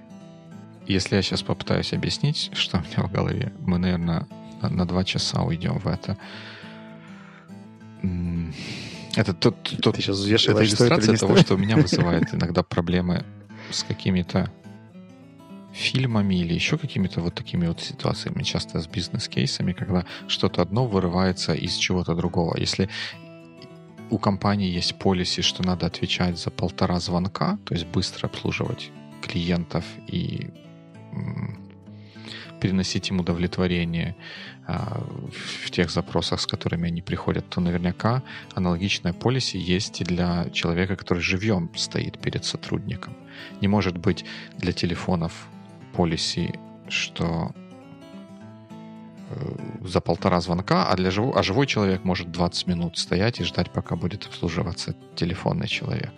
если 0.87 1.15
я 1.15 1.21
сейчас 1.21 1.43
попытаюсь 1.43 1.93
объяснить, 1.93 2.51
что 2.53 2.77
у 2.77 2.81
меня 2.81 3.07
в 3.07 3.11
голове, 3.11 3.53
мы, 3.59 3.77
наверное, 3.77 4.27
на, 4.61 4.85
два 4.85 5.03
часа 5.03 5.43
уйдем 5.43 5.79
в 5.79 5.87
это. 5.87 6.17
Это 9.15 9.33
тот, 9.33 9.61
тот, 9.81 9.97
это 9.97 10.11
иллюстрация 10.63 11.17
того, 11.17 11.37
что 11.37 11.55
у 11.55 11.57
меня 11.57 11.77
вызывает 11.77 12.33
иногда 12.33 12.63
проблемы 12.63 13.23
с 13.71 13.83
какими-то 13.83 14.51
фильмами 15.75 16.35
или 16.35 16.53
еще 16.53 16.77
какими-то 16.77 17.21
вот 17.21 17.35
такими 17.35 17.67
вот 17.67 17.81
ситуациями, 17.81 18.43
часто 18.43 18.79
с 18.79 18.87
бизнес-кейсами, 18.87 19.73
когда 19.73 20.05
что-то 20.27 20.61
одно 20.61 20.87
вырывается 20.87 21.53
из 21.53 21.75
чего-то 21.75 22.15
другого. 22.15 22.57
Если 22.57 22.89
у 24.09 24.17
компании 24.17 24.69
есть 24.69 24.95
полиси, 24.95 25.41
что 25.41 25.63
надо 25.63 25.85
отвечать 25.85 26.37
за 26.37 26.49
полтора 26.49 26.99
звонка, 26.99 27.57
то 27.65 27.73
есть 27.73 27.87
быстро 27.87 28.27
обслуживать 28.27 28.91
клиентов 29.21 29.83
и 30.07 30.49
переносить 32.61 33.09
им 33.09 33.19
удовлетворение 33.19 34.15
а, 34.65 35.03
в 35.65 35.71
тех 35.71 35.91
запросах, 35.91 36.39
с 36.39 36.47
которыми 36.47 36.87
они 36.87 37.01
приходят, 37.01 37.49
то 37.49 37.61
наверняка 37.61 38.23
аналогичная 38.53 39.13
полиси 39.13 39.57
есть 39.57 40.01
и 40.01 40.05
для 40.05 40.49
человека, 40.51 40.95
который 40.95 41.19
живьем 41.19 41.69
стоит 41.75 42.17
перед 42.17 42.45
сотрудником. 42.45 43.13
Не 43.61 43.67
может 43.67 43.97
быть 43.97 44.25
для 44.57 44.71
телефонов 44.71 45.47
полиси, 45.95 46.59
что 46.89 47.51
э, 49.29 49.87
за 49.87 50.01
полтора 50.01 50.41
звонка, 50.41 50.87
а, 50.87 50.95
для 50.95 51.11
жив... 51.11 51.35
а 51.35 51.43
живой 51.43 51.67
человек 51.67 52.03
может 52.03 52.31
20 52.31 52.67
минут 52.67 52.97
стоять 52.97 53.39
и 53.39 53.43
ждать, 53.43 53.71
пока 53.71 53.95
будет 53.95 54.25
обслуживаться 54.25 54.95
телефонный 55.15 55.67
человек. 55.67 56.11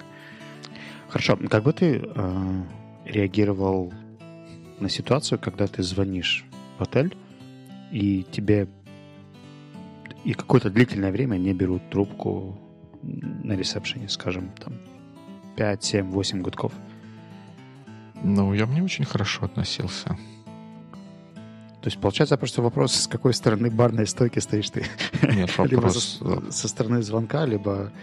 Хорошо. 1.09 1.37
Как 1.49 1.63
бы 1.63 1.73
ты 1.73 2.01
э, 2.03 2.63
реагировал 3.05 3.93
на 4.79 4.89
ситуацию, 4.89 5.39
когда 5.39 5.67
ты 5.67 5.83
звонишь 5.83 6.45
в 6.77 6.83
отель, 6.83 7.15
и 7.91 8.25
тебе 8.31 8.67
и 10.25 10.33
какое-то 10.33 10.69
длительное 10.69 11.11
время 11.11 11.37
не 11.37 11.53
берут 11.53 11.89
трубку 11.89 12.59
на 13.01 13.55
ресепшене, 13.55 14.09
скажем, 14.09 14.51
там 14.59 14.73
5, 15.55 15.83
7, 15.83 16.11
8 16.11 16.41
гудков? 16.41 16.73
Ну, 18.23 18.53
я 18.53 18.65
бы 18.65 18.73
не 18.73 18.81
очень 18.81 19.05
хорошо 19.05 19.45
относился. 19.45 20.17
То 21.87 21.89
есть, 21.89 22.01
получается, 22.01 22.35
просто 22.35 22.61
вопрос, 22.61 22.93
с 22.93 23.07
какой 23.07 23.33
стороны 23.33 23.71
барной 23.71 24.07
стойки 24.07 24.39
стоишь 24.39 24.69
ты? 24.71 24.83
Нет, 25.21 25.57
вопрос... 25.57 26.19
либо 26.21 26.51
со, 26.51 26.67
стороны 26.67 27.01
звонка, 27.01 27.45
либо... 27.45 27.93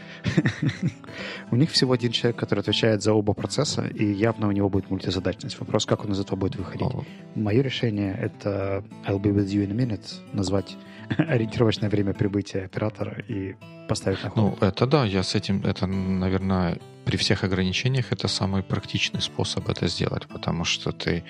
у 1.50 1.56
них 1.56 1.70
всего 1.70 1.92
один 1.92 2.10
человек, 2.10 2.40
который 2.40 2.60
отвечает 2.60 3.02
за 3.02 3.12
оба 3.12 3.34
процесса, 3.34 3.86
и 3.86 4.10
явно 4.10 4.48
у 4.48 4.52
него 4.52 4.70
будет 4.70 4.88
мультизадачность. 4.88 5.60
Вопрос, 5.60 5.84
как 5.84 6.02
он 6.06 6.12
из 6.12 6.20
этого 6.20 6.36
будет 6.36 6.56
выходить. 6.56 6.88
Мое 7.34 7.60
решение— 7.60 8.16
это 8.22 8.82
I'll 9.06 9.20
be 9.20 9.34
with 9.34 9.48
you 9.48 9.68
in 9.68 9.72
a 9.72 9.74
minute, 9.74 10.06
назвать 10.32 10.78
ориентировочное 11.18 11.90
время 11.90 12.14
прибытия 12.14 12.64
оператора 12.64 13.22
и 13.28 13.54
поставить 13.86 14.24
на 14.24 14.30
ход. 14.30 14.58
Ну, 14.60 14.66
это 14.66 14.86
да, 14.86 15.04
я 15.04 15.22
с 15.22 15.34
этим, 15.34 15.62
это, 15.62 15.86
наверное, 15.86 16.78
при 17.04 17.18
всех 17.18 17.44
ограничениях 17.44 18.12
это 18.12 18.28
самый 18.28 18.62
практичный 18.62 19.20
способ 19.20 19.68
это 19.68 19.88
сделать, 19.88 20.26
потому 20.26 20.64
что 20.64 20.90
ты 20.90 21.22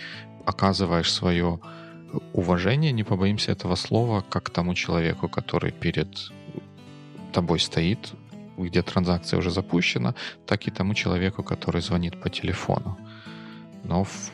оказываешь 0.46 1.10
свое 1.10 1.58
уважение, 2.32 2.92
не 2.92 3.04
побоимся 3.04 3.52
этого 3.52 3.76
слова, 3.76 4.24
как 4.28 4.50
тому 4.50 4.74
человеку, 4.74 5.28
который 5.28 5.72
перед 5.72 6.08
тобой 7.32 7.58
стоит, 7.58 8.14
где 8.58 8.82
транзакция 8.82 9.38
уже 9.38 9.50
запущена, 9.50 10.14
так 10.46 10.68
и 10.68 10.70
тому 10.70 10.94
человеку, 10.94 11.42
который 11.42 11.80
звонит 11.80 12.20
по 12.20 12.30
телефону. 12.30 12.96
Но 13.84 14.04
в, 14.04 14.30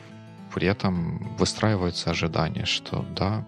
при 0.53 0.67
этом 0.67 1.35
выстраивается 1.37 2.11
ожидание, 2.11 2.65
что 2.65 3.05
да, 3.15 3.45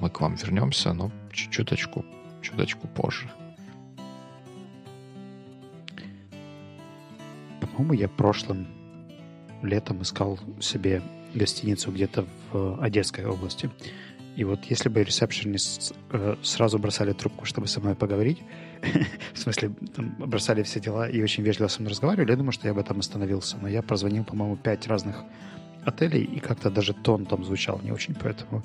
мы 0.00 0.10
к 0.10 0.20
вам 0.20 0.34
вернемся, 0.34 0.92
но 0.92 1.10
чуточку, 1.32 2.04
чуточку 2.42 2.86
позже. 2.88 3.30
По-моему, 7.60 7.94
я 7.94 8.08
прошлым 8.08 8.66
летом 9.62 10.02
искал 10.02 10.38
себе 10.60 11.02
гостиницу 11.36 11.90
где-то 11.92 12.26
в 12.52 12.82
Одесской 12.82 13.24
области. 13.24 13.70
И 14.36 14.44
вот 14.44 14.64
если 14.64 14.90
бы 14.90 15.02
ресепшенист 15.02 15.94
э, 16.10 16.36
сразу 16.42 16.78
бросали 16.78 17.12
трубку, 17.12 17.46
чтобы 17.46 17.68
со 17.68 17.80
мной 17.80 17.94
поговорить, 17.94 18.42
в 19.32 19.38
смысле, 19.38 19.70
там, 19.94 20.14
бросали 20.18 20.62
все 20.62 20.78
дела 20.78 21.08
и 21.08 21.22
очень 21.22 21.42
вежливо 21.42 21.68
со 21.68 21.80
мной 21.80 21.92
разговаривали, 21.92 22.30
я 22.30 22.36
думаю, 22.36 22.52
что 22.52 22.68
я 22.68 22.74
бы 22.74 22.82
там 22.82 22.98
остановился. 22.98 23.56
Но 23.56 23.68
я 23.68 23.80
прозвонил, 23.82 24.24
по-моему, 24.24 24.56
пять 24.56 24.86
разных 24.86 25.16
отелей, 25.86 26.24
и 26.24 26.38
как-то 26.38 26.70
даже 26.70 26.92
тон 26.92 27.24
там 27.24 27.44
звучал 27.44 27.80
не 27.82 27.92
очень, 27.92 28.14
поэтому 28.14 28.62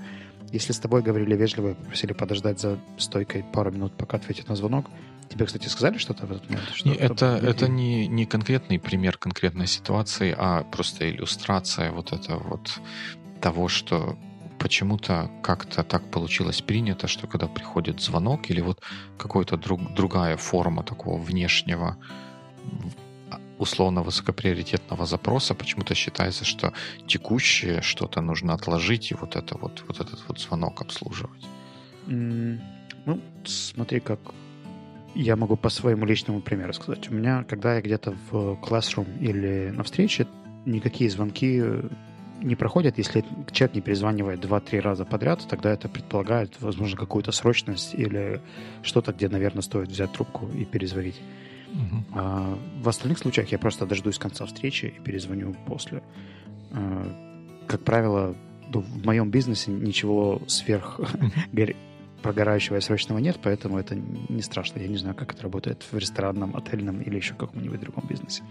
если 0.51 0.73
с 0.73 0.79
тобой 0.79 1.01
говорили 1.01 1.36
вежливо 1.36 1.69
и 1.69 1.73
попросили 1.75 2.13
подождать 2.13 2.60
за 2.60 2.77
стойкой 2.97 3.45
пару 3.53 3.71
минут, 3.71 3.93
пока 3.93 4.17
ответят 4.17 4.49
на 4.49 4.55
звонок, 4.55 4.88
тебе, 5.31 5.45
кстати, 5.45 5.67
сказали 5.67 5.97
что-то 5.97 6.25
в 6.25 6.31
этот 6.31 6.49
момент? 6.49 6.69
Что 6.73 6.89
не, 6.89 6.95
это 6.95 7.39
это 7.41 7.67
не, 7.67 8.07
не 8.07 8.25
конкретный 8.25 8.79
пример 8.79 9.17
конкретной 9.17 9.67
ситуации, 9.67 10.35
а 10.37 10.63
просто 10.63 11.09
иллюстрация 11.09 11.91
вот 11.91 12.13
это 12.13 12.35
вот 12.35 12.79
того, 13.41 13.67
что 13.67 14.17
почему-то 14.59 15.31
как-то 15.41 15.83
так 15.83 16.11
получилось 16.11 16.61
принято, 16.61 17.07
что 17.07 17.27
когда 17.27 17.47
приходит 17.47 18.01
звонок 18.01 18.51
или 18.51 18.61
вот 18.61 18.81
какая-то 19.17 19.57
друг, 19.57 19.93
другая 19.95 20.37
форма 20.37 20.83
такого 20.83 21.19
внешнего 21.19 21.97
условно 23.57 24.03
высокоприоритетного 24.03 25.05
запроса 25.05 25.55
почему-то 25.55 25.95
считается, 25.95 26.45
что 26.45 26.73
текущее 27.07 27.81
что-то 27.81 28.21
нужно 28.21 28.53
отложить 28.53 29.11
и 29.11 29.15
вот 29.15 29.35
это 29.35 29.57
вот, 29.57 29.83
вот 29.87 29.99
этот 29.99 30.27
вот 30.27 30.39
звонок 30.39 30.81
обслуживать. 30.81 31.45
Mm, 32.07 32.59
ну, 33.05 33.19
смотри, 33.45 33.99
как 33.99 34.19
я 35.15 35.36
могу 35.36 35.56
по 35.56 35.69
своему 35.69 36.06
личному 36.06 36.41
примеру 36.41 36.74
сказать. 36.74 37.10
У 37.10 37.13
меня, 37.13 37.43
когда 37.43 37.76
я 37.76 37.82
где-то 37.82 38.15
в 38.30 38.60
Classroom 38.62 39.19
или 39.19 39.69
на 39.69 39.84
встрече, 39.84 40.28
никакие 40.65 41.10
звонки 41.10 41.63
не 42.41 42.56
проходят, 42.56 42.97
если 42.97 43.24
человек 43.52 43.76
не 43.76 43.82
перезванивает 43.82 44.43
2-3 44.43 44.80
раза 44.80 45.06
подряд, 45.06 45.45
тогда 45.47 45.71
это 45.71 45.88
предполагает, 45.88 46.60
возможно, 46.60 46.97
какую-то 46.97 47.32
срочность 47.32 47.93
или 47.93 48.41
что-то, 48.82 49.13
где, 49.13 49.30
наверное, 49.30 49.62
стоит 49.62 49.89
взять 49.89 50.12
трубку 50.13 50.47
и 50.47 50.65
перезвонить. 50.65 51.21
Угу. 51.71 52.04
А 52.13 52.58
в 52.82 52.89
остальных 52.89 53.19
случаях 53.19 53.52
я 53.52 53.60
просто 53.60 53.86
дождусь 53.86 54.17
конца 54.17 54.45
встречи 54.45 54.93
и 54.97 55.00
перезвоню 55.02 55.56
после. 55.67 56.02
А, 56.71 57.38
как 57.67 57.84
правило, 57.84 58.36
ну, 58.74 58.82
в 58.82 59.06
моем 59.06 59.30
бизнесе 59.30 59.71
ничего 59.71 60.41
сверх. 60.47 61.00
прогорающего 62.21 62.77
и 62.77 62.81
срочного 62.81 63.19
нет, 63.19 63.39
поэтому 63.41 63.77
это 63.77 63.95
не 63.95 64.41
страшно. 64.41 64.79
Я 64.79 64.88
не 64.88 64.97
знаю, 64.97 65.15
как 65.15 65.34
это 65.34 65.43
работает 65.43 65.86
в 65.91 65.97
ресторанном, 65.97 66.55
отельном 66.55 67.01
или 67.01 67.15
еще 67.15 67.34
каком-нибудь 67.34 67.79
другом 67.79 68.05
бизнесе. 68.07 68.43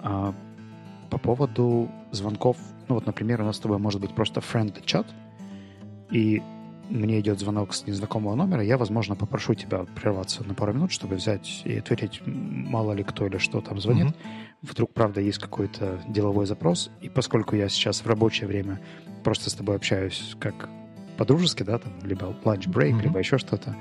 А, 0.00 0.34
по 1.10 1.18
поводу 1.18 1.90
звонков, 2.10 2.56
ну 2.88 2.94
вот, 2.94 3.06
например, 3.06 3.42
у 3.42 3.44
нас 3.44 3.56
с 3.56 3.60
тобой 3.60 3.78
может 3.78 4.00
быть 4.00 4.14
просто 4.14 4.40
friend 4.40 4.82
чат, 4.84 5.06
и 6.10 6.42
мне 6.88 7.20
идет 7.20 7.40
звонок 7.40 7.74
с 7.74 7.86
незнакомого 7.86 8.34
номера, 8.34 8.62
я, 8.62 8.76
возможно, 8.76 9.16
попрошу 9.16 9.54
тебя 9.54 9.84
прерваться 9.84 10.44
на 10.44 10.54
пару 10.54 10.74
минут, 10.74 10.92
чтобы 10.92 11.16
взять 11.16 11.62
и 11.64 11.78
ответить, 11.78 12.22
мало 12.26 12.92
ли 12.92 13.02
кто 13.02 13.26
или 13.26 13.38
что 13.38 13.60
там 13.60 13.80
звонит. 13.80 14.08
Mm-hmm. 14.08 14.62
Вдруг, 14.62 14.92
правда, 14.92 15.20
есть 15.20 15.38
какой-то 15.38 16.02
деловой 16.08 16.46
запрос, 16.46 16.90
и 17.00 17.08
поскольку 17.08 17.56
я 17.56 17.68
сейчас 17.68 18.04
в 18.04 18.06
рабочее 18.06 18.46
время 18.46 18.80
просто 19.24 19.48
с 19.48 19.54
тобой 19.54 19.76
общаюсь 19.76 20.36
как 20.38 20.68
по-дружески, 21.16 21.62
да, 21.62 21.78
там, 21.78 21.92
либо 22.02 22.26
break, 22.26 22.66
mm-hmm. 22.66 23.02
либо 23.02 23.18
еще 23.18 23.38
что-то, 23.38 23.76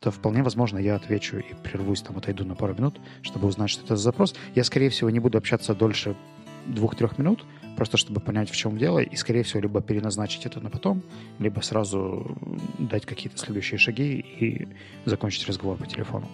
то 0.00 0.10
вполне 0.10 0.42
возможно 0.42 0.78
я 0.78 0.96
отвечу 0.96 1.38
и 1.38 1.54
прервусь, 1.62 2.02
там, 2.02 2.16
отойду 2.16 2.44
на 2.44 2.54
пару 2.54 2.74
минут, 2.74 3.00
чтобы 3.22 3.48
узнать, 3.48 3.70
что 3.70 3.84
это 3.84 3.96
за 3.96 4.02
запрос. 4.02 4.34
Я, 4.54 4.64
скорее 4.64 4.90
всего, 4.90 5.10
не 5.10 5.20
буду 5.20 5.38
общаться 5.38 5.74
дольше 5.74 6.16
двух-трех 6.66 7.18
минут, 7.18 7.44
просто 7.76 7.96
чтобы 7.96 8.20
понять, 8.20 8.50
в 8.50 8.56
чем 8.56 8.76
дело, 8.76 8.98
и, 8.98 9.16
скорее 9.16 9.42
всего, 9.42 9.60
либо 9.60 9.80
переназначить 9.80 10.46
это 10.46 10.60
на 10.60 10.70
потом, 10.70 11.02
либо 11.38 11.60
сразу 11.60 12.36
дать 12.78 13.06
какие-то 13.06 13.38
следующие 13.38 13.78
шаги 13.78 14.18
и 14.18 14.68
закончить 15.04 15.46
разговор 15.46 15.76
по 15.76 15.86
телефону. 15.86 16.28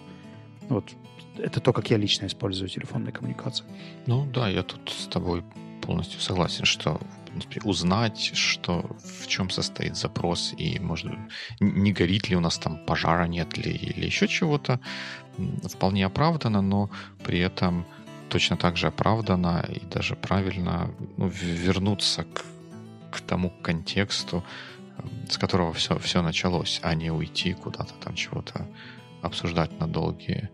Вот 0.69 0.93
это 1.37 1.59
то, 1.59 1.73
как 1.73 1.89
я 1.89 1.97
лично 1.97 2.25
использую 2.25 2.69
телефонные 2.69 3.11
коммуникации. 3.11 3.65
Ну 4.05 4.25
да, 4.33 4.49
я 4.49 4.63
тут 4.63 4.89
с 4.89 5.07
тобой 5.07 5.43
полностью 5.81 6.19
согласен, 6.19 6.65
что 6.65 6.99
узнать, 7.63 8.35
что 8.35 8.89
в 9.21 9.27
чем 9.27 9.49
состоит 9.49 9.95
запрос 9.95 10.53
и 10.57 10.79
может 10.79 11.13
не 11.59 11.91
горит 11.91 12.29
ли 12.29 12.35
у 12.35 12.39
нас 12.39 12.57
там 12.57 12.77
пожара 12.85 13.25
нет 13.25 13.57
ли 13.57 13.71
или 13.71 14.05
еще 14.05 14.27
чего-то, 14.27 14.79
вполне 15.63 16.05
оправдано, 16.05 16.61
но 16.61 16.89
при 17.23 17.39
этом 17.39 17.85
точно 18.29 18.57
так 18.57 18.77
же 18.77 18.87
оправдано 18.87 19.65
и 19.69 19.79
даже 19.85 20.15
правильно 20.15 20.91
ну, 21.17 21.27
вернуться 21.27 22.23
к, 22.23 22.45
к 23.11 23.21
тому 23.21 23.51
контексту, 23.61 24.43
с 25.29 25.37
которого 25.37 25.73
все, 25.73 25.97
все 25.99 26.21
началось, 26.21 26.79
а 26.83 26.95
не 26.95 27.11
уйти 27.11 27.53
куда-то 27.53 27.93
там 28.03 28.15
чего-то 28.15 28.67
обсуждать 29.21 29.79
на 29.79 29.87
долгие, 29.87 30.49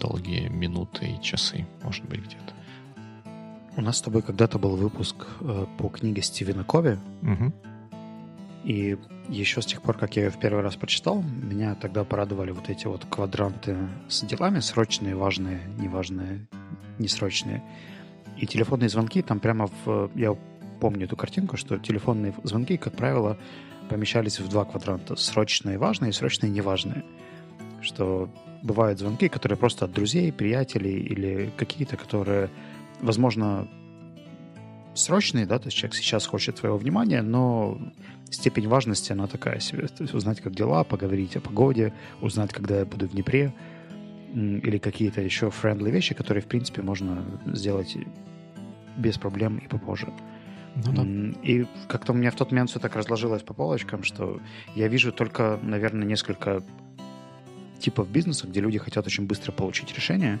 долгие 0.00 0.48
минуты 0.48 1.06
и 1.06 1.22
часы, 1.22 1.66
может 1.82 2.04
быть, 2.04 2.20
где-то. 2.20 2.54
У 3.76 3.82
нас 3.82 3.98
с 3.98 4.00
тобой 4.00 4.22
когда-то 4.22 4.58
был 4.58 4.74
выпуск 4.76 5.16
э, 5.40 5.66
по 5.76 5.88
книге 5.90 6.22
Стивена 6.22 6.64
Кови. 6.64 6.98
Угу. 7.22 7.52
И 8.64 8.96
еще 9.28 9.60
с 9.60 9.66
тех 9.66 9.82
пор, 9.82 9.98
как 9.98 10.16
я 10.16 10.24
ее 10.24 10.30
в 10.30 10.38
первый 10.38 10.62
раз 10.62 10.76
прочитал, 10.76 11.22
меня 11.22 11.74
тогда 11.74 12.02
порадовали 12.04 12.52
вот 12.52 12.70
эти 12.70 12.86
вот 12.86 13.04
квадранты 13.04 13.76
с 14.08 14.22
делами, 14.22 14.60
срочные, 14.60 15.14
важные, 15.14 15.60
неважные, 15.78 16.46
несрочные. 16.98 17.62
И 18.38 18.46
телефонные 18.46 18.88
звонки 18.88 19.20
там 19.20 19.40
прямо 19.40 19.68
в... 19.84 20.10
Я 20.14 20.34
помню 20.80 21.04
эту 21.04 21.16
картинку, 21.16 21.58
что 21.58 21.78
телефонные 21.78 22.34
звонки, 22.44 22.78
как 22.78 22.96
правило, 22.96 23.36
помещались 23.90 24.40
в 24.40 24.48
два 24.48 24.64
квадранта. 24.64 25.16
Срочные 25.16 25.76
важные 25.76 26.10
и 26.10 26.12
срочные 26.12 26.50
неважные. 26.50 27.04
Что 27.82 28.30
бывают 28.62 28.98
звонки, 28.98 29.28
которые 29.28 29.58
просто 29.58 29.84
от 29.84 29.92
друзей, 29.92 30.32
приятелей 30.32 30.98
или 30.98 31.52
какие-то, 31.56 31.96
которые, 31.96 32.50
возможно, 33.00 33.68
срочные, 34.94 35.46
да, 35.46 35.58
то 35.58 35.66
есть 35.66 35.76
человек 35.76 35.94
сейчас 35.94 36.26
хочет 36.26 36.56
твоего 36.56 36.76
внимания, 36.78 37.22
но 37.22 37.78
степень 38.30 38.68
важности, 38.68 39.12
она 39.12 39.26
такая 39.26 39.60
себе. 39.60 39.86
То 39.88 40.02
есть 40.02 40.14
узнать, 40.14 40.40
как 40.40 40.54
дела, 40.54 40.84
поговорить 40.84 41.36
о 41.36 41.40
погоде, 41.40 41.92
узнать, 42.20 42.52
когда 42.52 42.78
я 42.78 42.84
буду 42.84 43.08
в 43.08 43.12
Днепре, 43.12 43.52
или 44.34 44.78
какие-то 44.78 45.22
еще 45.22 45.46
friendly 45.46 45.90
вещи, 45.90 46.14
которые, 46.14 46.42
в 46.42 46.46
принципе, 46.46 46.82
можно 46.82 47.24
сделать 47.46 47.96
без 48.96 49.18
проблем 49.18 49.58
и 49.58 49.68
попозже. 49.68 50.12
Ну, 50.84 50.92
да. 50.92 51.38
И 51.42 51.64
как-то 51.88 52.12
у 52.12 52.14
меня 52.14 52.30
в 52.30 52.34
тот 52.34 52.50
момент 52.50 52.68
все 52.68 52.78
так 52.78 52.96
разложилось 52.96 53.42
по 53.42 53.54
полочкам, 53.54 54.02
что 54.02 54.40
я 54.74 54.88
вижу 54.88 55.10
только, 55.10 55.58
наверное, 55.62 56.06
несколько 56.06 56.62
типов 57.78 58.10
бизнеса, 58.10 58.46
где 58.46 58.60
люди 58.60 58.78
хотят 58.78 59.06
очень 59.06 59.26
быстро 59.26 59.52
получить 59.52 59.94
решение, 59.94 60.38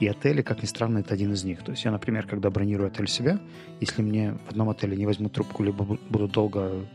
и 0.00 0.06
отели, 0.06 0.42
как 0.42 0.62
ни 0.62 0.66
странно, 0.66 0.98
это 0.98 1.14
один 1.14 1.32
из 1.32 1.44
них. 1.44 1.62
То 1.62 1.72
есть 1.72 1.84
я, 1.84 1.90
например, 1.90 2.26
когда 2.26 2.50
бронирую 2.50 2.88
отель 2.88 3.08
себя, 3.08 3.38
если 3.80 4.02
мне 4.02 4.36
в 4.46 4.50
одном 4.50 4.68
отеле 4.68 4.96
не 4.96 5.06
возьмут 5.06 5.32
трубку, 5.32 5.62
либо 5.62 5.84
буду 5.84 6.28
долго 6.28 6.86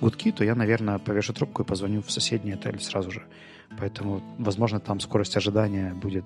гудки, 0.00 0.32
то 0.32 0.44
я, 0.44 0.54
наверное, 0.54 0.98
повешу 0.98 1.32
трубку 1.32 1.62
и 1.62 1.64
позвоню 1.64 2.02
в 2.02 2.10
соседний 2.10 2.52
отель 2.52 2.80
сразу 2.80 3.10
же. 3.10 3.22
Поэтому, 3.78 4.22
возможно, 4.38 4.80
там 4.80 5.00
скорость 5.00 5.36
ожидания 5.36 5.94
будет 5.94 6.24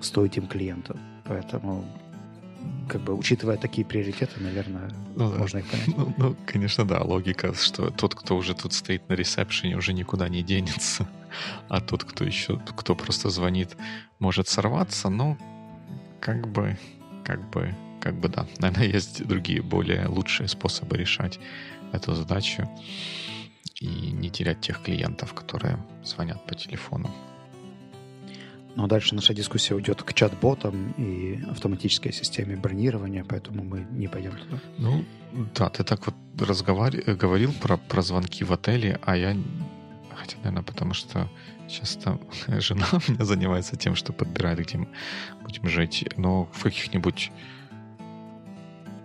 стоить 0.00 0.36
им 0.36 0.46
клиенту. 0.46 0.98
Поэтому 1.24 1.84
как 2.88 3.02
бы 3.02 3.14
учитывая 3.14 3.56
такие 3.56 3.86
приоритеты, 3.86 4.40
наверное, 4.40 4.90
ну, 5.16 5.32
можно 5.32 5.58
их 5.58 5.66
понять. 5.66 5.88
Ну, 5.96 6.14
ну, 6.18 6.36
конечно, 6.46 6.84
да, 6.84 7.02
логика, 7.02 7.54
что 7.54 7.90
тот, 7.90 8.14
кто 8.14 8.36
уже 8.36 8.54
тут 8.54 8.72
стоит 8.72 9.08
на 9.08 9.14
ресепшене, 9.14 9.76
уже 9.76 9.92
никуда 9.92 10.28
не 10.28 10.42
денется, 10.42 11.08
а 11.68 11.80
тот, 11.80 12.04
кто 12.04 12.24
еще, 12.24 12.58
кто 12.76 12.94
просто 12.94 13.30
звонит, 13.30 13.76
может 14.18 14.48
сорваться, 14.48 15.08
но 15.08 15.36
как 16.20 16.48
бы, 16.48 16.78
как 17.24 17.50
бы 17.50 17.74
как 18.00 18.14
бы 18.14 18.28
да, 18.28 18.46
наверное, 18.58 18.86
есть 18.86 19.26
другие, 19.26 19.62
более 19.62 20.06
лучшие 20.06 20.48
способы 20.48 20.96
решать 20.96 21.40
эту 21.92 22.14
задачу 22.14 22.68
и 23.80 23.86
не 23.86 24.30
терять 24.30 24.60
тех 24.60 24.80
клиентов, 24.80 25.34
которые 25.34 25.78
звонят 26.04 26.44
по 26.46 26.54
телефону. 26.54 27.10
Но 28.76 28.86
дальше 28.86 29.14
наша 29.14 29.32
дискуссия 29.32 29.74
уйдет 29.74 30.02
к 30.02 30.12
чат-ботам 30.12 30.92
и 30.98 31.42
автоматической 31.50 32.12
системе 32.12 32.56
бронирования, 32.56 33.24
поэтому 33.24 33.64
мы 33.64 33.86
не 33.90 34.06
пойдем 34.06 34.32
туда. 34.32 34.60
Ну, 34.76 35.04
да, 35.54 35.70
ты 35.70 35.82
так 35.82 36.06
вот 36.06 36.14
разговар... 36.38 36.92
говорил 36.92 37.52
про, 37.54 37.78
про 37.78 38.02
звонки 38.02 38.44
в 38.44 38.52
отеле, 38.52 39.00
а 39.02 39.16
я... 39.16 39.34
Хотя, 40.14 40.36
наверное, 40.38 40.62
потому 40.62 40.92
что 40.92 41.28
часто 41.68 42.20
жена 42.60 42.86
у 42.92 43.10
меня 43.10 43.24
занимается 43.24 43.76
тем, 43.76 43.94
что 43.94 44.12
подбирает, 44.12 44.58
где 44.58 44.78
мы 44.78 44.88
будем 45.42 45.68
жить. 45.68 46.04
Но 46.18 46.44
в 46.52 46.62
каких-нибудь 46.62 47.32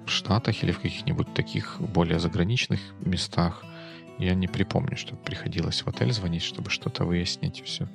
Штатах 0.05 0.63
или 0.63 0.71
в 0.71 0.79
каких-нибудь 0.79 1.33
таких 1.33 1.77
более 1.79 2.19
заграничных 2.19 2.81
местах 2.99 3.63
я 4.19 4.35
не 4.35 4.47
припомню, 4.47 4.97
что 4.97 5.15
приходилось 5.15 5.83
в 5.83 5.87
отель 5.87 6.11
звонить, 6.11 6.43
чтобы 6.43 6.69
что-то 6.69 7.05
выяснить. 7.05 7.63
Все. 7.65 7.87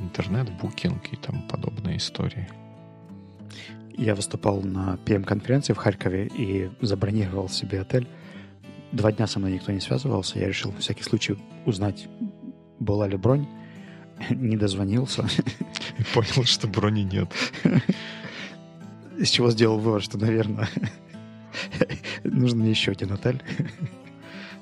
Интернет, 0.00 0.50
букинг 0.60 1.12
и 1.12 1.16
там 1.16 1.42
подобные 1.48 1.98
истории. 1.98 2.48
Я 3.96 4.14
выступал 4.14 4.60
на 4.60 4.98
PM-конференции 5.04 5.72
в 5.72 5.76
Харькове 5.76 6.26
и 6.26 6.70
забронировал 6.80 7.48
себе 7.48 7.80
отель. 7.80 8.08
Два 8.90 9.12
дня 9.12 9.26
со 9.26 9.38
мной 9.38 9.52
никто 9.52 9.70
не 9.70 9.80
связывался. 9.80 10.38
Я 10.38 10.48
решил 10.48 10.72
на 10.72 10.80
всякий 10.80 11.04
случай 11.04 11.38
узнать, 11.64 12.08
была 12.80 13.06
ли 13.06 13.16
бронь. 13.16 13.46
Не 14.30 14.56
дозвонился. 14.56 15.26
И 15.98 16.02
понял, 16.12 16.44
что 16.44 16.68
брони 16.68 17.02
нет. 17.02 17.28
Из 19.18 19.28
чего 19.28 19.50
сделал 19.50 19.78
вывод, 19.78 20.02
что, 20.02 20.18
наверное, 20.18 20.68
нужен 22.24 22.58
мне 22.58 22.70
еще 22.70 22.92
один 22.92 23.12
отель. 23.12 23.42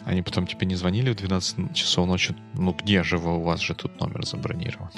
Они 0.05 0.23
потом 0.23 0.47
тебе 0.47 0.67
не 0.67 0.75
звонили 0.75 1.11
в 1.11 1.17
12 1.17 1.75
часов 1.75 2.07
ночи? 2.07 2.35
Ну 2.55 2.73
где 2.75 3.03
же 3.03 3.19
вы, 3.19 3.39
у 3.39 3.43
вас 3.43 3.61
же 3.61 3.75
тут 3.75 3.99
номер 4.01 4.27
забронирован? 4.27 4.91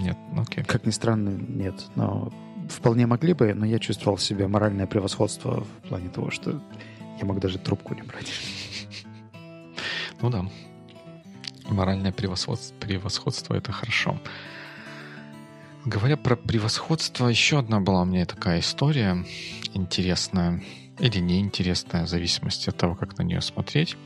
Нет, 0.00 0.16
ну 0.32 0.42
окей. 0.42 0.64
Как 0.64 0.84
ни 0.86 0.90
странно, 0.90 1.30
нет. 1.30 1.74
Но 1.94 2.32
вполне 2.68 3.06
могли 3.06 3.32
бы, 3.32 3.54
но 3.54 3.64
я 3.66 3.78
чувствовал 3.78 4.16
в 4.16 4.22
себе 4.22 4.48
моральное 4.48 4.86
превосходство 4.86 5.64
в 5.64 5.88
плане 5.88 6.08
того, 6.08 6.30
что 6.30 6.60
я 7.18 7.24
мог 7.24 7.40
даже 7.40 7.58
трубку 7.58 7.94
не 7.94 8.02
брать. 8.02 8.32
Ну 10.20 10.30
да. 10.30 10.46
Моральное 11.68 12.12
превосходство, 12.12 12.74
превосходство 12.78 13.54
это 13.54 13.72
хорошо. 13.72 14.18
Говоря 15.84 16.16
про 16.16 16.36
превосходство, 16.36 17.28
еще 17.28 17.58
одна 17.58 17.80
была 17.80 18.02
у 18.02 18.04
меня 18.04 18.26
такая 18.26 18.60
история 18.60 19.24
интересная 19.74 20.62
или 20.98 21.18
неинтересная, 21.18 22.06
в 22.06 22.08
зависимости 22.08 22.70
от 22.70 22.76
того, 22.76 22.94
как 22.94 23.18
на 23.18 23.22
нее 23.22 23.40
смотреть. 23.40 23.96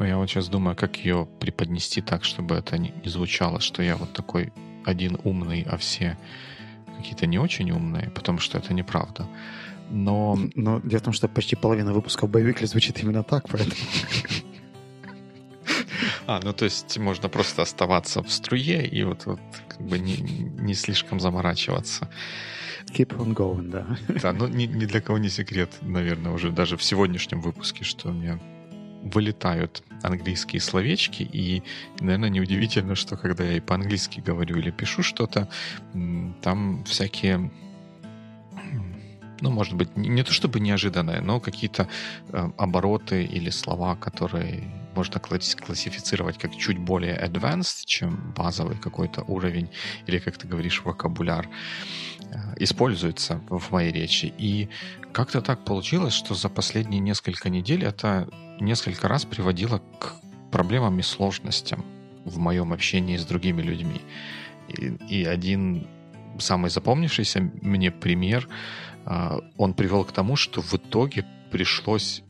Я 0.00 0.18
вот 0.18 0.28
сейчас 0.28 0.48
думаю, 0.48 0.76
как 0.76 0.96
ее 0.96 1.28
преподнести 1.40 2.00
так, 2.00 2.24
чтобы 2.24 2.56
это 2.56 2.78
не 2.78 2.92
звучало, 3.04 3.60
что 3.60 3.82
я 3.82 3.96
вот 3.96 4.12
такой 4.12 4.52
один 4.84 5.18
умный, 5.24 5.66
а 5.70 5.76
все 5.76 6.18
какие-то 6.96 7.26
не 7.26 7.38
очень 7.38 7.70
умные, 7.70 8.10
потому 8.10 8.38
что 8.38 8.58
это 8.58 8.74
неправда. 8.74 9.26
Но... 9.90 10.38
Но 10.54 10.80
дело 10.80 11.00
в 11.00 11.04
том, 11.04 11.12
что 11.12 11.28
почти 11.28 11.56
половина 11.56 11.92
выпусков 11.92 12.30
боевикли 12.30 12.66
звучит 12.66 13.02
именно 13.02 13.22
так, 13.22 13.48
поэтому... 13.48 13.74
А, 16.26 16.40
ну 16.42 16.54
то 16.54 16.64
есть 16.64 16.96
можно 16.98 17.28
просто 17.28 17.62
оставаться 17.62 18.22
в 18.22 18.30
струе 18.30 18.86
и 18.86 19.04
вот, 19.04 19.26
вот 19.26 19.40
как 19.68 19.82
бы 19.82 19.98
не, 19.98 20.16
не 20.16 20.74
слишком 20.74 21.20
заморачиваться. 21.20 22.08
Keep 22.86 23.16
on 23.18 23.34
going, 23.34 23.70
да. 23.70 23.86
Да, 24.22 24.32
ну 24.32 24.48
ни, 24.48 24.64
ни 24.64 24.86
для 24.86 25.02
кого 25.02 25.18
не 25.18 25.28
секрет, 25.28 25.70
наверное, 25.82 26.32
уже 26.32 26.50
даже 26.50 26.78
в 26.78 26.82
сегодняшнем 26.82 27.42
выпуске, 27.42 27.84
что 27.84 28.10
мне 28.10 28.38
вылетают 29.04 29.82
английские 30.02 30.60
словечки, 30.60 31.22
и, 31.22 31.62
наверное, 32.00 32.30
неудивительно, 32.30 32.94
что 32.94 33.16
когда 33.16 33.44
я 33.44 33.56
и 33.56 33.60
по-английски 33.60 34.20
говорю 34.20 34.56
или 34.56 34.70
пишу 34.70 35.02
что-то, 35.02 35.48
там 36.42 36.84
всякие 36.84 37.50
ну, 39.40 39.50
может 39.50 39.74
быть, 39.74 39.96
не 39.96 40.22
то 40.22 40.32
чтобы 40.32 40.58
неожиданные, 40.60 41.20
но 41.20 41.40
какие-то 41.40 41.86
э, 42.32 42.50
обороты 42.56 43.24
или 43.24 43.50
слова, 43.50 43.94
которые 43.96 44.62
можно 44.94 45.20
классифицировать 45.20 46.38
как 46.38 46.56
чуть 46.56 46.78
более 46.78 47.18
advanced, 47.20 47.84
чем 47.84 48.32
базовый 48.36 48.76
какой-то 48.76 49.22
уровень, 49.22 49.68
или, 50.06 50.18
как 50.18 50.38
ты 50.38 50.46
говоришь, 50.46 50.82
вокабуляр, 50.84 51.48
э, 52.30 52.54
используются 52.56 53.40
в 53.50 53.70
моей 53.72 53.92
речи. 53.92 54.32
И 54.38 54.68
как-то 55.14 55.40
так 55.40 55.64
получилось, 55.64 56.12
что 56.12 56.34
за 56.34 56.48
последние 56.48 57.00
несколько 57.00 57.48
недель 57.48 57.84
это 57.84 58.28
несколько 58.60 59.08
раз 59.08 59.24
приводило 59.24 59.80
к 59.98 60.16
проблемам 60.50 60.98
и 60.98 61.02
сложностям 61.02 61.84
в 62.24 62.38
моем 62.38 62.72
общении 62.72 63.16
с 63.16 63.24
другими 63.24 63.62
людьми. 63.62 64.00
И, 64.68 64.96
и 65.08 65.24
один 65.24 65.86
самый 66.38 66.70
запомнившийся 66.70 67.40
мне 67.62 67.90
пример, 67.90 68.48
э, 69.06 69.38
он 69.56 69.74
привел 69.74 70.04
к 70.04 70.12
тому, 70.12 70.36
что 70.36 70.60
в 70.60 70.74
итоге 70.74 71.24
пришлось 71.50 72.22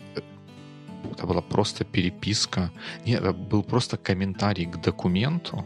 это 1.13 1.27
была 1.27 1.43
просто 1.43 1.85
переписка. 1.85 2.71
Нет, 3.07 3.21
это 3.21 3.33
был 3.33 3.63
просто 3.63 3.97
комментарий 3.97 4.67
к 4.67 4.81
документу, 4.81 5.65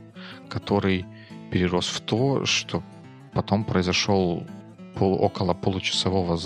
который 0.48 1.04
перерос 1.50 1.88
в 1.88 2.00
то, 2.00 2.44
что 2.44 2.82
потом 3.32 3.64
произошел 3.64 4.46
пол, 4.98 5.22
около 5.22 5.54
получасового 5.54 6.36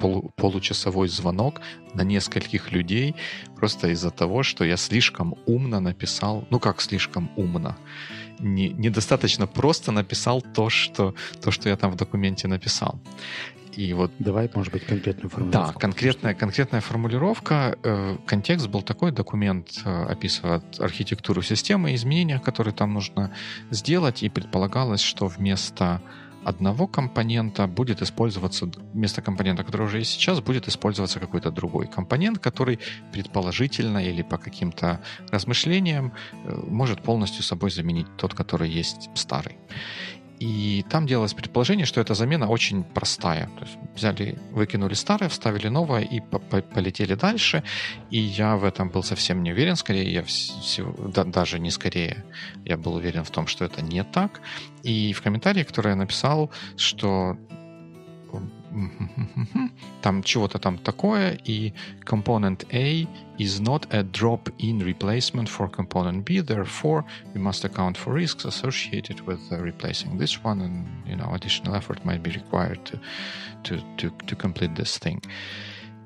полу, 0.00 0.30
получасовой 0.36 1.08
звонок 1.08 1.60
на 1.94 2.02
нескольких 2.02 2.72
людей 2.72 3.14
просто 3.56 3.88
из-за 3.88 4.10
того, 4.10 4.42
что 4.42 4.64
я 4.64 4.76
слишком 4.76 5.34
умно 5.46 5.80
написал, 5.80 6.44
ну 6.50 6.58
как 6.58 6.80
слишком 6.80 7.30
умно, 7.36 7.76
не, 8.40 8.68
недостаточно 8.70 9.46
просто 9.46 9.92
написал 9.92 10.42
то 10.42 10.70
что, 10.70 11.14
то, 11.40 11.50
что 11.50 11.68
я 11.68 11.76
там 11.76 11.90
в 11.90 11.96
документе 11.96 12.48
написал. 12.48 12.98
И 13.76 13.94
вот... 13.94 14.10
Давай, 14.18 14.50
может 14.54 14.72
быть, 14.72 14.84
конкретную 14.84 15.30
формулировку. 15.30 15.72
Да, 15.72 15.78
конкретная, 15.78 16.34
конкретная 16.34 16.80
формулировка. 16.80 17.78
Э, 17.84 18.16
контекст 18.26 18.66
был 18.66 18.82
такой, 18.82 19.12
документ 19.12 19.68
э, 19.84 20.04
описывает 20.06 20.80
архитектуру 20.80 21.40
системы, 21.42 21.94
изменения, 21.94 22.40
которые 22.40 22.74
там 22.74 22.94
нужно 22.94 23.30
сделать, 23.70 24.24
и 24.24 24.28
предполагалось, 24.28 25.00
что 25.00 25.28
вместо 25.28 26.02
одного 26.44 26.86
компонента 26.86 27.66
будет 27.66 28.02
использоваться, 28.02 28.70
вместо 28.94 29.22
компонента, 29.22 29.64
который 29.64 29.86
уже 29.86 29.98
есть 29.98 30.12
сейчас, 30.12 30.40
будет 30.40 30.68
использоваться 30.68 31.20
какой-то 31.20 31.50
другой 31.50 31.86
компонент, 31.86 32.38
который 32.38 32.78
предположительно 33.12 33.98
или 33.98 34.22
по 34.22 34.38
каким-то 34.38 35.00
размышлениям 35.30 36.12
э, 36.44 36.60
может 36.68 37.02
полностью 37.02 37.42
собой 37.42 37.70
заменить 37.70 38.06
тот, 38.16 38.34
который 38.34 38.70
есть 38.70 39.10
старый. 39.14 39.56
И 40.40 40.84
там 40.88 41.06
делалось 41.06 41.34
предположение, 41.34 41.84
что 41.84 42.00
эта 42.00 42.14
замена 42.14 42.48
очень 42.48 42.82
простая. 42.82 43.46
То 43.58 43.64
есть 43.64 43.78
взяли, 43.94 44.38
выкинули 44.52 44.94
старое, 44.94 45.28
вставили 45.28 45.68
новое 45.68 46.00
и 46.00 46.20
по 46.20 46.36
-по 46.36 46.62
полетели 46.62 47.14
дальше. 47.14 47.62
И 48.10 48.18
я 48.18 48.56
в 48.56 48.64
этом 48.64 48.88
был 48.88 49.02
совсем 49.02 49.42
не 49.42 49.52
уверен. 49.52 49.76
Скорее, 49.76 50.10
я 50.10 50.22
всего, 50.22 50.94
да, 51.08 51.24
даже 51.24 51.58
не 51.58 51.70
скорее, 51.70 52.24
я 52.64 52.78
был 52.78 52.94
уверен 52.94 53.22
в 53.22 53.30
том, 53.30 53.46
что 53.46 53.66
это 53.66 53.82
не 53.82 54.02
так. 54.02 54.40
И 54.82 55.12
в 55.12 55.20
комментарии, 55.20 55.62
который 55.62 55.90
я 55.90 55.96
написал, 55.96 56.50
что 56.76 57.36
там 60.01 60.23
чего-то 60.23 60.59
там 60.59 60.77
такое, 60.77 61.37
и 61.45 61.73
component 62.05 62.65
A 62.73 63.07
is 63.37 63.61
not 63.61 63.87
a 63.91 64.03
drop-in 64.03 64.79
replacement 64.79 65.47
for 65.47 65.69
component 65.69 66.25
B, 66.25 66.41
therefore 66.41 67.05
we 67.33 67.41
must 67.41 67.63
account 67.63 67.97
for 67.97 68.13
risks 68.13 68.45
associated 68.45 69.21
with 69.21 69.39
uh, 69.51 69.57
replacing 69.57 70.17
this 70.17 70.43
one, 70.43 70.61
and 70.61 70.85
you 71.07 71.15
know 71.15 71.29
additional 71.33 71.75
effort 71.75 72.03
might 72.05 72.21
be 72.21 72.31
required 72.31 72.83
to 72.85 72.99
to 73.63 73.81
to, 73.97 74.11
to 74.27 74.35
complete 74.35 74.75
this 74.75 74.97
thing. 74.97 75.21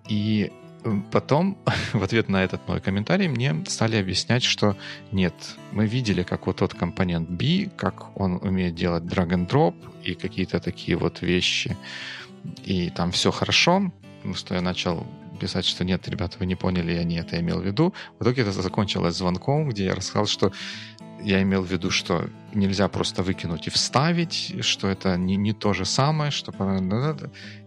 И 0.07 0.51
потом, 1.10 1.58
в 1.92 2.02
ответ 2.02 2.28
на 2.28 2.44
этот 2.44 2.66
мой 2.68 2.80
комментарий, 2.80 3.28
мне 3.28 3.54
стали 3.66 3.96
объяснять, 3.96 4.42
что 4.42 4.76
нет, 5.12 5.34
мы 5.72 5.86
видели, 5.86 6.22
как 6.22 6.46
вот 6.46 6.56
тот 6.56 6.74
компонент 6.74 7.28
B, 7.28 7.70
как 7.76 8.18
он 8.18 8.38
умеет 8.42 8.74
делать 8.74 9.04
drag 9.04 9.30
and 9.30 9.48
drop 9.48 9.74
и 10.02 10.14
какие-то 10.14 10.60
такие 10.60 10.96
вот 10.96 11.22
вещи, 11.22 11.76
и 12.64 12.90
там 12.90 13.10
все 13.12 13.30
хорошо, 13.30 13.92
что 14.34 14.54
я 14.54 14.60
начал 14.60 15.06
писать, 15.40 15.64
что 15.64 15.84
нет, 15.84 16.08
ребята, 16.08 16.36
вы 16.38 16.46
не 16.46 16.54
поняли, 16.54 16.92
я 16.92 17.04
не 17.04 17.16
это 17.16 17.38
имел 17.40 17.60
в 17.60 17.66
виду. 17.66 17.92
В 18.18 18.22
итоге 18.22 18.42
это 18.42 18.52
закончилось 18.52 19.16
звонком, 19.16 19.68
где 19.68 19.86
я 19.86 19.94
рассказал, 19.94 20.26
что 20.26 20.52
я 21.22 21.42
имел 21.42 21.62
в 21.62 21.70
виду, 21.70 21.90
что 21.90 22.28
нельзя 22.52 22.88
просто 22.88 23.22
выкинуть 23.22 23.66
и 23.66 23.70
вставить, 23.70 24.56
что 24.60 24.88
это 24.88 25.16
не, 25.16 25.36
не 25.36 25.52
то 25.52 25.72
же 25.72 25.84
самое, 25.84 26.30
что... 26.30 26.52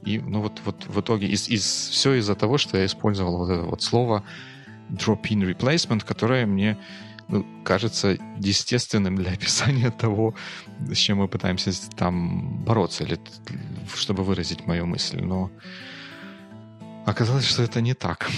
И 0.06 0.20
ну, 0.20 0.42
вот, 0.42 0.62
вот 0.66 0.86
в 0.88 1.00
итоге 1.00 1.28
из, 1.28 1.50
из, 1.50 1.64
все 1.90 2.14
из-за 2.16 2.36
того, 2.36 2.58
что 2.58 2.78
я 2.78 2.86
использовал 2.86 3.38
вот 3.38 3.50
это 3.50 3.64
вот 3.64 3.82
слово 3.82 4.24
drop-in 4.90 5.42
replacement, 5.42 6.06
которое 6.06 6.46
мне 6.46 6.78
ну, 7.28 7.46
кажется 7.64 8.18
естественным 8.38 9.16
для 9.16 9.32
описания 9.34 9.92
того, 9.92 10.36
с 10.92 10.98
чем 10.98 11.18
мы 11.18 11.28
пытаемся 11.28 11.72
там 11.96 12.64
бороться, 12.64 13.04
или 13.04 13.20
чтобы 13.96 14.24
выразить 14.24 14.66
мою 14.66 14.86
мысль. 14.86 15.22
Но 15.22 15.52
оказалось, 17.06 17.46
что 17.46 17.64
это 17.64 17.82
не 17.82 17.94
так. 17.94 18.30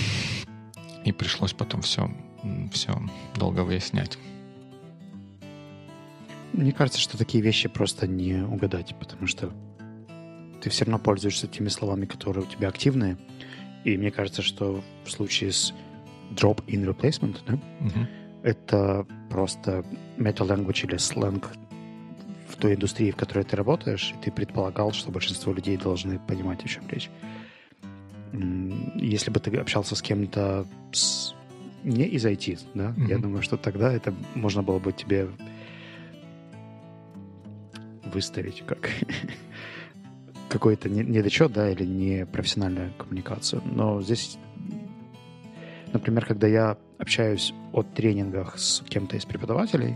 И 1.05 1.11
пришлось 1.11 1.53
потом 1.53 1.81
все, 1.81 2.11
все 2.71 3.01
долго 3.35 3.61
выяснять. 3.61 4.17
Мне 6.59 6.71
кажется, 6.71 6.99
что 6.99 7.17
такие 7.17 7.43
вещи 7.43 7.69
просто 7.69 8.07
не 8.07 8.43
угадать, 8.43 8.95
потому 8.99 9.27
что 9.27 9.51
ты 10.61 10.69
все 10.69 10.85
равно 10.85 10.99
пользуешься 10.99 11.47
теми 11.47 11.69
словами, 11.69 12.05
которые 12.05 12.43
у 12.43 12.47
тебя 12.47 12.67
активные. 12.67 13.17
И 13.85 13.97
мне 13.97 14.11
кажется, 14.11 14.41
что 14.41 14.83
в 15.05 15.11
случае 15.11 15.51
с 15.51 15.73
drop-in 16.31 16.85
replacement, 16.85 17.37
да, 17.47 17.53
uh-huh 17.53 18.07
это 18.43 19.05
просто 19.29 19.83
meta-language 20.17 20.87
или 20.87 20.97
сленг 20.97 21.51
в 22.47 22.55
той 22.55 22.75
индустрии, 22.75 23.11
в 23.11 23.15
которой 23.15 23.43
ты 23.43 23.55
работаешь, 23.55 24.13
и 24.15 24.23
ты 24.23 24.31
предполагал, 24.31 24.91
что 24.91 25.11
большинство 25.11 25.53
людей 25.53 25.77
должны 25.77 26.19
понимать, 26.19 26.63
о 26.63 26.67
чем 26.67 26.87
речь. 26.89 27.09
Если 28.95 29.31
бы 29.31 29.39
ты 29.39 29.55
общался 29.57 29.95
с 29.95 30.01
кем-то 30.01 30.65
с... 30.91 31.33
не 31.83 32.05
из 32.05 32.25
IT, 32.25 32.59
да, 32.73 32.89
mm-hmm. 32.89 33.07
я 33.07 33.17
думаю, 33.17 33.41
что 33.41 33.57
тогда 33.57 33.91
это 33.91 34.13
можно 34.35 34.63
было 34.63 34.79
бы 34.79 34.91
тебе 34.93 35.27
выставить 38.09 38.63
как 38.65 38.89
какой-то 40.49 40.89
недочет, 40.89 41.51
да, 41.53 41.69
или 41.69 41.85
непрофессиональную 41.85 42.93
коммуникацию. 42.97 43.61
Но 43.65 44.01
здесь, 44.01 44.37
например, 45.93 46.25
когда 46.25 46.47
я 46.47 46.77
общаюсь 46.97 47.53
о 47.71 47.83
тренингах 47.83 48.59
с 48.59 48.83
кем-то 48.87 49.15
из 49.15 49.25
преподавателей, 49.25 49.95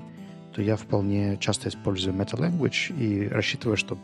то 0.54 0.62
я 0.62 0.76
вполне 0.76 1.38
часто 1.38 1.70
использую 1.70 2.16
meta-language 2.16 2.98
и 2.98 3.28
рассчитываю, 3.28 3.76
что 3.76 3.98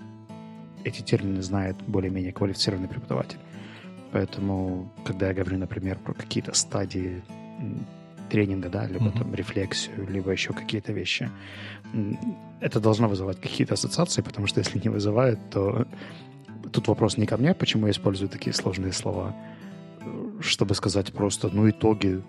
эти 0.83 1.01
термины 1.01 1.41
знает 1.41 1.75
более-менее 1.87 2.33
квалифицированный 2.33 2.87
преподаватель. 2.87 3.37
Поэтому, 4.11 4.91
когда 5.05 5.27
я 5.27 5.33
говорю, 5.33 5.59
например, 5.59 5.99
про 5.99 6.13
какие-то 6.13 6.53
стадии 6.55 7.21
тренинга, 8.29 8.69
да, 8.69 8.85
либо 8.87 9.05
mm-hmm. 9.05 9.19
там 9.19 9.35
рефлексию, 9.35 10.07
либо 10.09 10.31
еще 10.31 10.53
какие-то 10.53 10.93
вещи, 10.93 11.29
это 12.61 12.79
должно 12.79 13.07
вызывать 13.07 13.41
какие-то 13.41 13.73
ассоциации, 13.73 14.21
потому 14.21 14.47
что 14.47 14.59
если 14.59 14.79
не 14.79 14.89
вызывает, 14.89 15.39
то 15.49 15.87
тут 16.71 16.87
вопрос 16.87 17.17
не 17.17 17.25
ко 17.25 17.37
мне, 17.37 17.53
почему 17.53 17.87
я 17.87 17.91
использую 17.91 18.29
такие 18.29 18.53
сложные 18.53 18.93
слова, 18.93 19.35
чтобы 20.39 20.75
сказать 20.75 21.11
просто, 21.13 21.49
ну, 21.51 21.69
итоги 21.69 22.21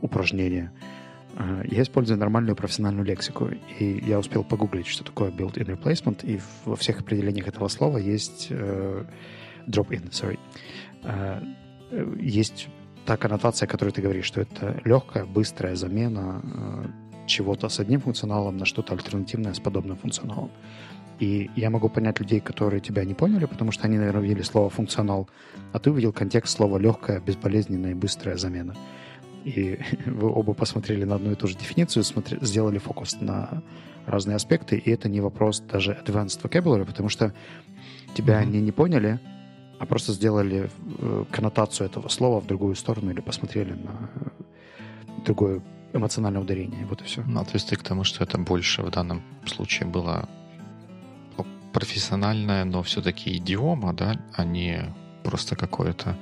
упражнения. 0.00 0.72
А, 1.36 1.62
я 1.64 1.82
использую 1.82 2.18
нормальную 2.18 2.56
профессиональную 2.56 3.06
лексику, 3.06 3.48
и 3.78 4.02
я 4.06 4.18
успел 4.18 4.44
погуглить, 4.44 4.86
что 4.86 5.04
такое 5.04 5.30
built-in 5.30 5.66
replacement, 5.66 6.24
и 6.24 6.40
во 6.64 6.76
всех 6.76 7.00
определениях 7.00 7.48
этого 7.48 7.68
слова 7.68 7.98
есть 7.98 8.48
uh, 8.50 9.06
drop-in, 9.66 10.10
sorry. 10.10 10.38
Uh, 11.02 11.42
есть 12.20 12.68
та 13.04 13.16
коннотация, 13.16 13.66
которую 13.66 13.92
ты 13.92 14.02
говоришь, 14.02 14.26
что 14.26 14.40
это 14.40 14.80
легкая, 14.84 15.24
быстрая 15.24 15.74
замена 15.76 16.40
uh, 16.42 16.90
чего-то 17.26 17.68
с 17.68 17.80
одним 17.80 18.00
функционалом 18.00 18.56
на 18.56 18.64
что-то 18.64 18.94
альтернативное 18.94 19.54
с 19.54 19.60
подобным 19.60 19.96
функционалом. 19.96 20.50
И 21.18 21.50
я 21.56 21.70
могу 21.70 21.88
понять 21.88 22.20
людей, 22.20 22.40
которые 22.40 22.80
тебя 22.80 23.04
не 23.04 23.14
поняли, 23.14 23.44
потому 23.44 23.72
что 23.72 23.84
они, 23.84 23.96
наверное, 23.96 24.20
увидели 24.20 24.42
слово 24.42 24.70
«функционал», 24.70 25.28
а 25.72 25.78
ты 25.78 25.90
увидел 25.90 26.12
контекст 26.12 26.56
слова 26.56 26.78
«легкая, 26.78 27.20
безболезненная 27.20 27.92
и 27.92 27.94
быстрая 27.94 28.36
замена». 28.36 28.74
и 29.44 29.78
вы 30.06 30.28
оба 30.28 30.54
посмотрели 30.54 31.04
на 31.04 31.16
одну 31.16 31.32
и 31.32 31.34
ту 31.34 31.46
же 31.46 31.56
дефиницию, 31.56 32.04
смотри, 32.04 32.38
сделали 32.40 32.78
фокус 32.78 33.20
на 33.20 33.62
разные 34.06 34.36
аспекты, 34.36 34.76
и 34.76 34.90
это 34.90 35.08
не 35.08 35.20
вопрос 35.20 35.60
даже 35.60 35.92
advanced 35.92 36.40
vocabulary, 36.42 36.84
потому 36.84 37.08
что 37.08 37.32
тебя 38.14 38.34
mm-hmm. 38.34 38.42
они 38.42 38.60
не 38.60 38.72
поняли, 38.72 39.20
а 39.82 39.86
просто 39.86 40.12
сделали 40.12 40.70
э, 41.00 41.24
коннотацию 41.32 41.88
этого 41.88 42.08
слова 42.08 42.40
в 42.40 42.46
другую 42.46 42.76
сторону 42.76 43.10
или 43.10 43.20
посмотрели 43.20 43.72
на 43.72 44.10
другое 45.24 45.60
эмоциональное 45.92 46.40
ударение. 46.40 46.86
Вот 46.86 47.00
и 47.00 47.04
все. 47.04 47.24
Ну, 47.26 47.44
то 47.44 47.50
есть 47.54 47.68
ты 47.68 47.76
к 47.76 47.82
тому, 47.82 48.04
что 48.04 48.22
это 48.22 48.38
больше 48.38 48.82
в 48.82 48.90
данном 48.90 49.22
случае 49.44 49.88
было 49.88 50.28
профессиональная, 51.72 52.64
но 52.64 52.82
все-таки 52.84 53.36
идиома, 53.36 53.92
да, 53.92 54.20
а 54.36 54.44
не 54.44 54.94
просто 55.24 55.56
какое-то 55.56 56.16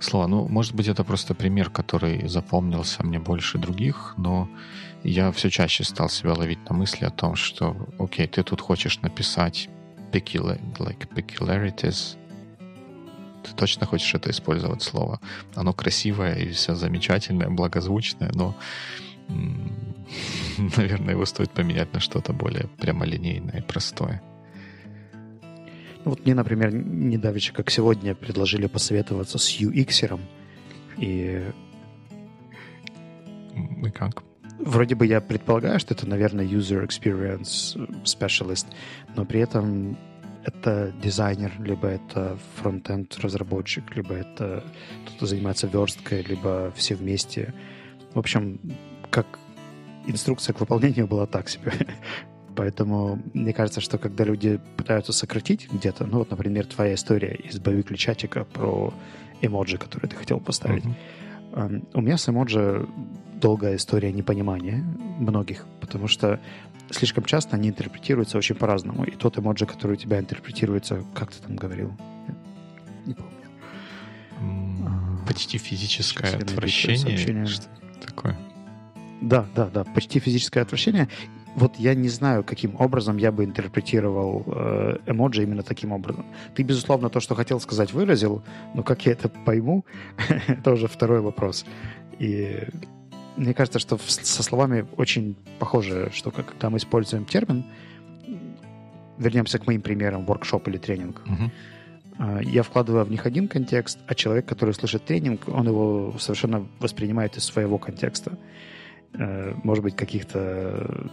слово. 0.00 0.26
Ну, 0.26 0.48
может 0.48 0.74
быть, 0.74 0.88
это 0.88 1.04
просто 1.04 1.34
пример, 1.34 1.68
который 1.68 2.26
запомнился 2.26 3.04
мне 3.04 3.18
больше 3.18 3.58
других, 3.58 4.14
но 4.16 4.48
я 5.04 5.30
все 5.30 5.50
чаще 5.50 5.84
стал 5.84 6.08
себя 6.08 6.32
ловить 6.32 6.70
на 6.70 6.74
мысли 6.74 7.04
о 7.04 7.10
том, 7.10 7.34
что, 7.34 7.76
окей, 7.98 8.26
ты 8.26 8.42
тут 8.42 8.62
хочешь 8.62 9.02
написать 9.02 9.68
peculiar, 10.10 10.58
like 10.78 11.06
peculiarities, 11.14 12.16
ты 13.42 13.54
точно 13.54 13.86
хочешь 13.86 14.14
это 14.14 14.30
использовать 14.30 14.82
слово. 14.82 15.20
Оно 15.54 15.72
красивое 15.72 16.34
и 16.36 16.50
все 16.50 16.74
замечательное, 16.74 17.48
благозвучное, 17.48 18.30
но, 18.34 18.54
наверное, 20.76 21.14
его 21.14 21.26
стоит 21.26 21.50
поменять 21.50 21.92
на 21.92 22.00
что-то 22.00 22.32
более 22.32 22.68
прямолинейное 22.78 23.58
и 23.58 23.62
простое. 23.62 24.22
Ну, 26.04 26.10
вот 26.10 26.24
мне, 26.24 26.34
например, 26.34 26.72
недавеча, 26.74 27.52
как 27.52 27.70
сегодня, 27.70 28.14
предложили 28.14 28.66
посоветоваться 28.66 29.38
с 29.38 29.60
UX, 29.60 30.20
и... 30.98 31.52
И 33.84 33.90
как? 33.90 34.22
Вроде 34.58 34.94
бы 34.94 35.06
я 35.06 35.20
предполагаю, 35.20 35.80
что 35.80 35.94
это, 35.94 36.08
наверное, 36.08 36.44
user 36.44 36.86
experience 36.86 37.76
specialist, 38.04 38.66
но 39.16 39.24
при 39.24 39.40
этом 39.40 39.96
это 40.44 40.92
дизайнер, 41.02 41.52
либо 41.60 41.88
это 41.88 42.38
фронтенд 42.56 43.16
разработчик, 43.18 43.94
либо 43.94 44.14
это 44.14 44.64
кто-то 45.06 45.26
занимается 45.26 45.66
версткой, 45.66 46.22
либо 46.22 46.72
все 46.74 46.94
вместе. 46.94 47.54
В 48.14 48.18
общем, 48.18 48.60
как 49.10 49.38
инструкция 50.06 50.52
к 50.52 50.60
выполнению 50.60 51.06
была 51.06 51.26
так 51.26 51.48
себе. 51.48 51.72
Поэтому 52.56 53.22
мне 53.32 53.52
кажется, 53.52 53.80
что 53.80 53.98
когда 53.98 54.24
люди 54.24 54.60
пытаются 54.76 55.12
сократить 55.12 55.72
где-то, 55.72 56.04
ну 56.06 56.18
вот, 56.18 56.30
например, 56.30 56.66
твоя 56.66 56.94
история 56.94 57.34
из 57.34 57.58
боевик 57.58 57.96
чатика 57.96 58.44
про 58.44 58.92
эмоджи, 59.40 59.78
который 59.78 60.08
ты 60.08 60.16
хотел 60.16 60.38
поставить. 60.38 60.84
Mm-hmm. 60.84 61.88
У 61.94 62.00
меня 62.00 62.18
с 62.18 62.28
эмоджи 62.28 62.86
долгая 63.40 63.76
история 63.76 64.12
непонимания 64.12 64.84
многих, 65.18 65.66
потому 65.80 66.08
что 66.08 66.40
слишком 66.92 67.24
часто 67.24 67.56
они 67.56 67.68
интерпретируются 67.68 68.38
очень 68.38 68.54
по-разному. 68.54 69.04
И 69.04 69.12
тот 69.12 69.38
эмоджи, 69.38 69.66
который 69.66 69.92
у 69.92 69.96
тебя 69.96 70.18
интерпретируется, 70.18 71.04
как 71.14 71.32
ты 71.32 71.42
там 71.42 71.56
говорил? 71.56 71.92
Не 73.06 73.14
помню. 73.14 73.32
А, 74.86 75.26
почти 75.26 75.58
физическое 75.58 76.36
отвращение. 76.36 77.46
Что 77.46 77.66
такое? 78.04 78.36
Да, 79.20 79.46
да, 79.54 79.66
да, 79.66 79.84
почти 79.84 80.18
физическое 80.18 80.60
отвращение. 80.60 81.08
Вот 81.54 81.76
я 81.76 81.94
не 81.94 82.08
знаю, 82.08 82.44
каким 82.44 82.76
образом 82.80 83.18
я 83.18 83.30
бы 83.30 83.44
интерпретировал 83.44 84.42
э, 84.46 84.96
эмоджи 85.06 85.42
именно 85.42 85.62
таким 85.62 85.92
образом. 85.92 86.24
Ты, 86.54 86.62
безусловно, 86.62 87.10
то, 87.10 87.20
что 87.20 87.34
хотел 87.34 87.60
сказать, 87.60 87.92
выразил, 87.92 88.42
но 88.74 88.82
как 88.82 89.04
я 89.04 89.12
это 89.12 89.28
пойму, 89.28 89.84
это 90.48 90.72
уже 90.72 90.88
второй 90.88 91.20
вопрос. 91.20 91.66
И 92.18 92.68
мне 93.36 93.54
кажется, 93.54 93.78
что 93.78 93.98
со 93.98 94.42
словами 94.42 94.86
очень 94.96 95.36
похоже, 95.58 96.10
что 96.12 96.30
когда 96.30 96.70
мы 96.70 96.78
используем 96.78 97.24
термин, 97.24 97.64
вернемся 99.18 99.58
к 99.58 99.66
моим 99.66 99.82
примерам, 99.82 100.24
воркшоп 100.24 100.68
или 100.68 100.78
тренинг, 100.78 101.22
uh-huh. 101.26 102.44
я 102.44 102.62
вкладываю 102.62 103.04
в 103.04 103.10
них 103.10 103.26
один 103.26 103.48
контекст, 103.48 103.98
а 104.06 104.14
человек, 104.14 104.46
который 104.46 104.74
слышит 104.74 105.04
тренинг, 105.04 105.48
он 105.48 105.68
его 105.68 106.14
совершенно 106.18 106.66
воспринимает 106.80 107.36
из 107.36 107.44
своего 107.44 107.78
контекста. 107.78 108.38
Э, 109.14 109.54
может 109.62 109.84
быть, 109.84 109.94
каких-то 109.96 111.10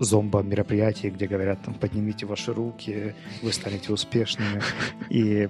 зомбо-мероприятий, 0.00 1.10
где 1.10 1.26
говорят, 1.26 1.62
там, 1.62 1.74
поднимите 1.74 2.26
ваши 2.26 2.52
руки, 2.52 3.14
вы 3.42 3.52
станете 3.52 3.92
успешными. 3.92 4.62
И 5.10 5.48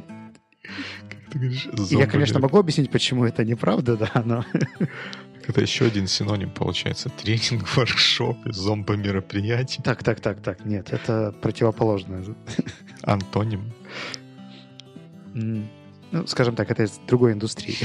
я, 1.91 2.07
конечно, 2.07 2.41
могу 2.41 2.59
объяснить, 2.59 2.91
почему 2.91 3.25
это 3.25 3.45
неправда, 3.45 3.97
да, 3.97 4.23
но 4.25 4.45
это 5.49 5.61
еще 5.61 5.87
один 5.87 6.07
синоним 6.07 6.51
получается. 6.51 7.09
Тренинг, 7.11 7.69
воркшоп, 7.77 8.37
зомбо-мероприятие. 8.47 9.83
Так, 9.83 10.03
так, 10.03 10.21
так, 10.21 10.41
так. 10.43 10.65
Нет, 10.65 10.93
это 10.93 11.35
противоположное. 11.41 12.25
Антоним. 13.03 13.73
Ну, 15.35 16.27
скажем 16.27 16.55
так, 16.55 16.71
это 16.71 16.85
из 16.85 16.99
другой 17.07 17.33
индустрии. 17.33 17.77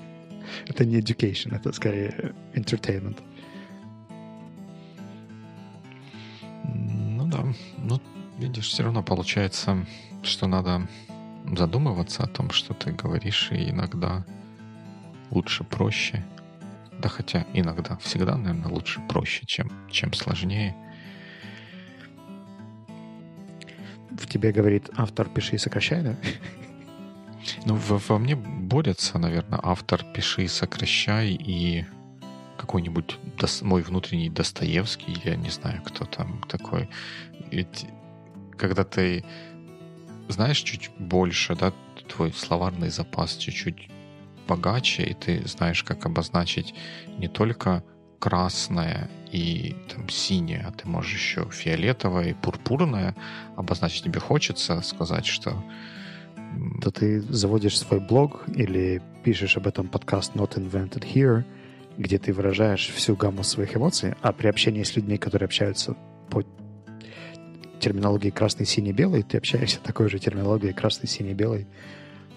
это 0.66 0.84
не 0.84 1.00
education, 1.00 1.54
это 1.56 1.72
скорее 1.72 2.34
entertainment. 2.54 3.18
Ну 6.64 7.26
да. 7.26 7.44
Ну, 7.78 8.00
видишь, 8.38 8.68
все 8.68 8.82
равно 8.84 9.02
получается, 9.02 9.86
что 10.22 10.46
надо 10.46 10.86
задумываться 11.56 12.22
о 12.22 12.28
том, 12.28 12.50
что 12.50 12.74
ты 12.74 12.92
говоришь, 12.92 13.50
и 13.52 13.70
иногда 13.70 14.24
лучше 15.30 15.64
проще 15.64 16.24
да 17.02 17.08
хотя 17.08 17.44
иногда, 17.52 17.96
всегда, 17.96 18.36
наверное, 18.36 18.70
лучше 18.70 19.00
проще, 19.08 19.44
чем, 19.44 19.70
чем 19.90 20.12
сложнее. 20.12 20.74
В 24.10 24.26
тебе 24.26 24.52
говорит 24.52 24.88
автор 24.96 25.28
«пиши 25.28 25.56
и 25.56 25.58
сокращай», 25.58 26.02
да? 26.02 26.16
Ну, 27.66 27.74
во, 27.74 27.98
во 27.98 28.18
мне 28.18 28.36
борется, 28.36 29.18
наверное, 29.18 29.58
автор 29.62 30.04
«пиши 30.14 30.44
и 30.44 30.48
сокращай» 30.48 31.30
и 31.30 31.84
какой-нибудь 32.56 33.18
дос, 33.36 33.62
мой 33.62 33.82
внутренний 33.82 34.30
Достоевский, 34.30 35.16
я 35.24 35.34
не 35.34 35.50
знаю, 35.50 35.82
кто 35.82 36.04
там 36.04 36.40
такой. 36.48 36.88
Ведь 37.50 37.86
когда 38.56 38.84
ты 38.84 39.24
знаешь 40.28 40.60
чуть 40.60 40.90
больше, 40.98 41.56
да, 41.56 41.72
твой 42.08 42.32
словарный 42.32 42.90
запас 42.90 43.36
чуть-чуть 43.36 43.88
богаче, 44.46 45.04
и 45.04 45.14
ты 45.14 45.46
знаешь, 45.46 45.82
как 45.84 46.06
обозначить 46.06 46.74
не 47.18 47.28
только 47.28 47.84
красное 48.18 49.10
и 49.32 49.74
там, 49.92 50.08
синее, 50.08 50.64
а 50.66 50.70
ты 50.70 50.86
можешь 50.86 51.14
еще 51.14 51.48
фиолетовое 51.50 52.30
и 52.30 52.34
пурпурное 52.34 53.16
обозначить. 53.56 54.04
Тебе 54.04 54.20
хочется 54.20 54.80
сказать, 54.82 55.26
что... 55.26 55.62
То 56.82 56.90
ты 56.90 57.20
заводишь 57.22 57.78
свой 57.78 57.98
блог 57.98 58.44
или 58.54 59.00
пишешь 59.24 59.56
об 59.56 59.66
этом 59.66 59.88
подкаст 59.88 60.34
Not 60.34 60.56
Invented 60.56 61.02
Here, 61.02 61.44
где 61.96 62.18
ты 62.18 62.32
выражаешь 62.32 62.90
всю 62.90 63.16
гамму 63.16 63.42
своих 63.42 63.74
эмоций, 63.76 64.14
а 64.20 64.32
при 64.32 64.48
общении 64.48 64.82
с 64.82 64.94
людьми, 64.94 65.16
которые 65.16 65.46
общаются 65.46 65.96
по 66.30 66.44
терминологии 67.80 68.30
красный, 68.30 68.66
синий, 68.66 68.92
белый, 68.92 69.22
ты 69.22 69.38
общаешься 69.38 69.80
такой 69.80 70.08
же 70.08 70.18
терминологией 70.18 70.72
красный, 70.72 71.08
синий, 71.08 71.34
белый, 71.34 71.66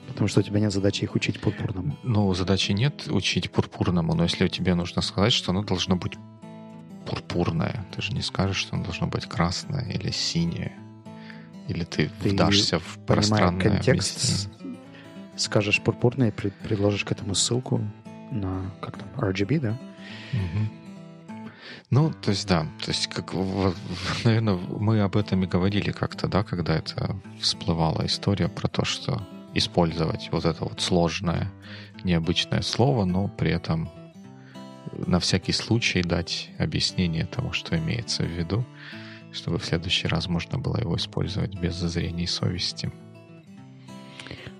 Потому 0.07 0.27
что 0.27 0.39
у 0.39 0.43
тебя 0.43 0.59
нет 0.59 0.71
задачи 0.71 1.03
их 1.03 1.15
учить 1.15 1.39
пурпурному. 1.39 1.97
Ну, 2.03 2.33
задачи 2.33 2.71
нет 2.71 3.07
учить 3.09 3.51
пурпурному, 3.51 4.13
но 4.13 4.23
если 4.23 4.47
тебе 4.47 4.75
нужно 4.75 5.01
сказать, 5.01 5.33
что 5.33 5.51
оно 5.51 5.63
должно 5.63 5.95
быть 5.95 6.13
пурпурное, 7.05 7.85
ты 7.95 8.01
же 8.01 8.13
не 8.13 8.21
скажешь, 8.21 8.57
что 8.57 8.75
оно 8.75 8.85
должно 8.85 9.07
быть 9.07 9.25
красное 9.25 9.89
или 9.89 10.11
синее. 10.11 10.77
Или 11.67 11.83
ты, 11.83 12.09
ты 12.21 12.29
вдашься 12.29 12.79
в 12.79 12.99
пространное 13.05 13.59
контекст, 13.59 14.17
объяснение. 14.17 14.79
скажешь 15.35 15.81
пурпурное, 15.81 16.31
при, 16.31 16.49
предложишь 16.49 17.03
к 17.05 17.11
этому 17.11 17.33
ссылку 17.33 17.81
на, 18.31 18.71
как 18.81 18.97
там, 18.97 19.07
RGB, 19.17 19.59
да? 19.59 19.77
Угу. 20.33 20.85
Ну, 21.91 22.13
то 22.13 22.31
есть, 22.31 22.47
да, 22.47 22.67
то 22.83 22.91
есть, 22.91 23.07
как, 23.07 23.33
наверное, 24.23 24.55
мы 24.55 25.01
об 25.01 25.15
этом 25.15 25.43
и 25.43 25.47
говорили 25.47 25.91
как-то, 25.91 26.27
да, 26.27 26.43
когда 26.43 26.75
это 26.75 27.15
всплывала 27.39 28.05
история 28.05 28.47
про 28.47 28.67
то, 28.67 28.85
что 28.85 29.21
использовать 29.55 30.29
вот 30.31 30.45
это 30.45 30.65
вот 30.65 30.81
сложное, 30.81 31.51
необычное 32.03 32.61
слово, 32.61 33.05
но 33.05 33.27
при 33.29 33.51
этом 33.51 33.89
на 35.07 35.19
всякий 35.19 35.53
случай 35.53 36.03
дать 36.03 36.51
объяснение 36.59 37.25
того, 37.25 37.51
что 37.53 37.77
имеется 37.77 38.23
в 38.23 38.30
виду, 38.30 38.63
чтобы 39.32 39.57
в 39.57 39.65
следующий 39.65 40.07
раз 40.07 40.27
можно 40.27 40.59
было 40.59 40.77
его 40.77 40.95
использовать 40.95 41.55
без 41.55 41.73
зазрения 41.75 42.27
совести. 42.27 42.91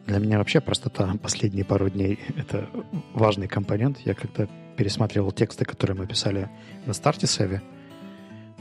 Для 0.08 0.20
меня 0.20 0.38
вообще 0.38 0.62
простота 0.62 1.16
последние 1.22 1.66
пару 1.66 1.90
дней— 1.90 2.20
это 2.38 2.70
важный 3.14 3.48
компонент. 3.48 4.00
Я 4.06 4.14
когда 4.14 4.48
пересматривал 4.78 5.32
тексты, 5.32 5.66
которые 5.66 5.98
мы 5.98 6.06
писали 6.06 6.50
на 6.86 6.94
старте 6.94 7.28
Севи, 7.28 7.62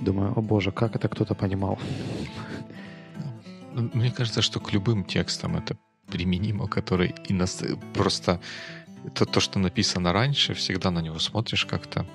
думаю, 0.01 0.33
о 0.37 0.41
боже, 0.41 0.73
как 0.73 0.97
это 0.97 1.09
кто-то 1.09 1.35
понимал. 1.35 1.79
Мне 3.75 4.11
кажется, 4.11 4.41
что 4.41 4.61
к 4.61 4.73
любым 4.73 5.05
текстам 5.05 5.57
это 5.57 5.77
применимо, 6.07 6.69
который 6.69 7.15
ино... 7.29 7.47
просто 7.95 8.41
это 9.05 9.27
то, 9.27 9.41
что 9.41 9.59
написано 9.59 10.13
раньше, 10.13 10.55
всегда 10.55 10.91
на 10.91 11.01
него 11.01 11.19
смотришь 11.19 11.67
как-то. 11.67 12.07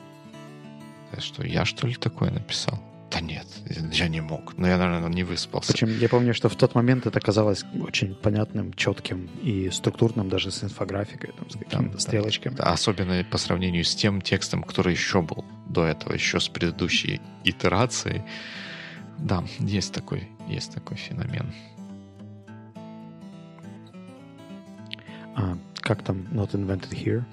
Что, 1.18 1.44
я 1.44 1.66
что 1.66 1.88
ли 1.88 1.96
такое 1.96 2.32
написал? 2.32 2.80
Да 3.12 3.22
нет, 3.22 3.48
я 3.92 4.08
не 4.08 4.22
мог. 4.22 4.56
Но 4.58 4.68
я, 4.68 4.78
наверное, 4.78 5.10
не 5.10 5.24
выспался. 5.24 5.74
Причем 5.74 5.98
я 5.98 6.08
помню, 6.08 6.34
что 6.36 6.48
в 6.48 6.56
тот 6.56 6.76
момент 6.76 7.08
это 7.08 7.20
казалось 7.20 7.66
очень 7.82 8.14
понятным, 8.14 8.74
четким 8.74 9.30
и 9.42 9.72
структурным, 9.72 10.30
даже 10.30 10.52
с 10.52 10.64
инфографикой, 10.64 11.32
там, 11.38 11.50
с 11.50 11.54
какими-то 11.54 11.94
да, 11.94 12.00
стрелочками. 12.00 12.54
Да, 12.54 12.66
особенно 12.66 13.24
по 13.24 13.40
сравнению 13.40 13.84
с 13.84 13.96
тем 13.96 14.22
текстом, 14.22 14.64
который 14.64 14.94
еще 14.94 15.24
был 15.24 15.44
до 15.68 15.86
этого, 15.86 16.14
еще 16.14 16.40
с 16.40 16.50
предыдущей 16.50 17.20
итерацией. 17.44 18.22
Да, 19.18 19.44
есть 19.58 19.92
такой, 19.92 20.30
есть 20.48 20.74
такой 20.76 20.98
феномен. 20.98 21.52
А, 25.40 25.58
как 25.80 26.04
там 26.04 26.28
Not 26.32 26.52
Invented 26.52 26.92
Here? 26.92 27.24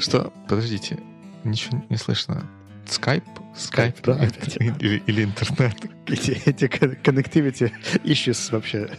Что? 0.00 0.32
Подождите, 0.48 0.98
ничего 1.44 1.82
не 1.88 1.96
слышно. 1.96 2.44
Скайп? 2.86 3.24
Скайп, 3.56 3.96
да, 4.02 4.24
или, 4.58 5.02
или 5.06 5.24
интернет. 5.24 5.76
Эти, 6.06 6.32
эти 6.46 6.64
connectivity 6.64 7.72
issues 8.02 8.50
вообще. 8.50 8.90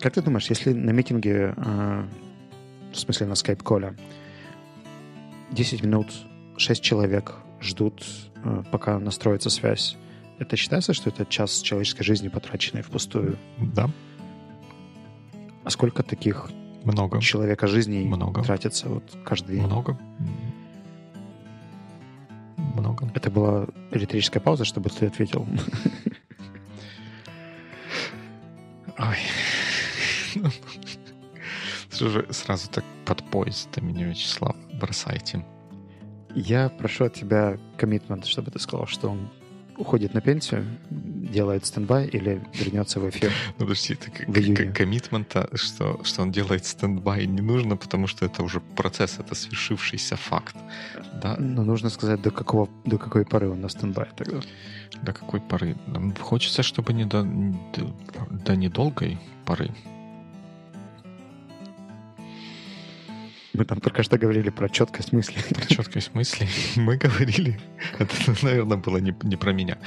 Как 0.00 0.14
ты 0.14 0.20
думаешь, 0.20 0.46
если 0.48 0.72
на 0.72 0.90
митинге, 0.90 1.54
а, 1.56 2.08
в 2.92 2.96
смысле 2.96 3.26
на 3.26 3.36
скайп-коле, 3.36 3.96
10 5.52 5.82
минут 5.84 6.08
6 6.56 6.82
человек 6.82 7.36
ждут, 7.60 8.04
а, 8.42 8.64
пока 8.72 8.98
настроится 8.98 9.50
связь, 9.50 9.96
это 10.38 10.56
считается, 10.56 10.94
что 10.94 11.10
это 11.10 11.24
час 11.26 11.60
человеческой 11.60 12.04
жизни, 12.04 12.28
потраченной 12.28 12.82
впустую? 12.82 13.38
Да. 13.58 13.90
А 15.64 15.70
сколько 15.70 16.02
таких 16.02 16.50
много. 16.84 17.20
человека 17.20 17.66
жизни 17.66 18.04
Много. 18.04 18.42
тратится 18.42 18.88
вот 18.88 19.04
каждый 19.24 19.56
день. 19.56 19.66
Много. 19.66 19.98
Много. 22.56 23.10
Это 23.14 23.30
была 23.30 23.66
риторическая 23.90 24.40
пауза, 24.40 24.64
чтобы 24.64 24.90
ты 24.90 25.06
ответил. 25.06 25.46
Ой. 28.98 29.16
Слушай, 31.90 32.26
сразу 32.30 32.68
так 32.70 32.84
под 33.06 33.22
поезд 33.30 33.70
ты 33.70 33.80
меня, 33.80 34.06
Вячеслав, 34.06 34.56
бросайте. 34.80 35.44
Я 36.34 36.68
прошу 36.68 37.04
от 37.04 37.14
тебя 37.14 37.56
commitment, 37.76 38.26
чтобы 38.26 38.50
ты 38.50 38.58
сказал, 38.58 38.86
что 38.86 39.10
он 39.10 39.30
уходит 39.76 40.14
на 40.14 40.20
пенсию, 40.20 40.64
делает 40.90 41.66
standby 41.66 42.06
или 42.06 42.40
вернется 42.54 43.00
в 43.00 43.08
эфир? 43.08 43.32
Ну, 43.58 43.66
подожди, 43.66 43.94
это 43.94 44.10
как 44.10 44.76
commitment 44.76 45.36
а, 45.36 45.48
что, 45.54 46.00
что 46.04 46.22
он 46.22 46.32
делает 46.32 46.64
standby 46.64 47.26
не 47.26 47.40
нужно, 47.40 47.76
потому 47.76 48.06
что 48.06 48.26
это 48.26 48.42
уже 48.42 48.60
процесс, 48.60 49.18
это 49.18 49.34
свершившийся 49.34 50.16
факт. 50.16 50.56
Да? 51.22 51.36
Но 51.38 51.62
ну, 51.62 51.64
нужно 51.64 51.90
сказать, 51.90 52.20
до, 52.22 52.30
какого, 52.30 52.68
до 52.84 52.98
какой 52.98 53.24
поры 53.24 53.48
он 53.48 53.60
на 53.60 53.68
standby 53.68 54.08
тогда. 54.16 54.40
До 55.02 55.12
какой 55.12 55.40
поры? 55.40 55.76
Хочется, 56.20 56.62
чтобы 56.62 56.92
не 56.92 57.04
до, 57.04 57.22
до, 57.22 57.94
до 58.30 58.56
недолгой 58.56 59.18
поры. 59.44 59.70
Мы 63.54 63.64
там 63.64 63.80
только 63.80 64.02
что 64.02 64.18
говорили 64.18 64.50
про 64.50 64.68
четкость 64.68 65.12
мысли. 65.12 65.40
Про 65.54 65.66
четкость 65.66 66.14
мысли 66.14 66.46
мы 66.76 66.96
говорили. 66.96 67.58
Это, 67.98 68.14
наверное, 68.42 68.76
было 68.76 68.98
не, 68.98 69.16
не 69.22 69.36
про 69.36 69.52
меня. 69.52 69.78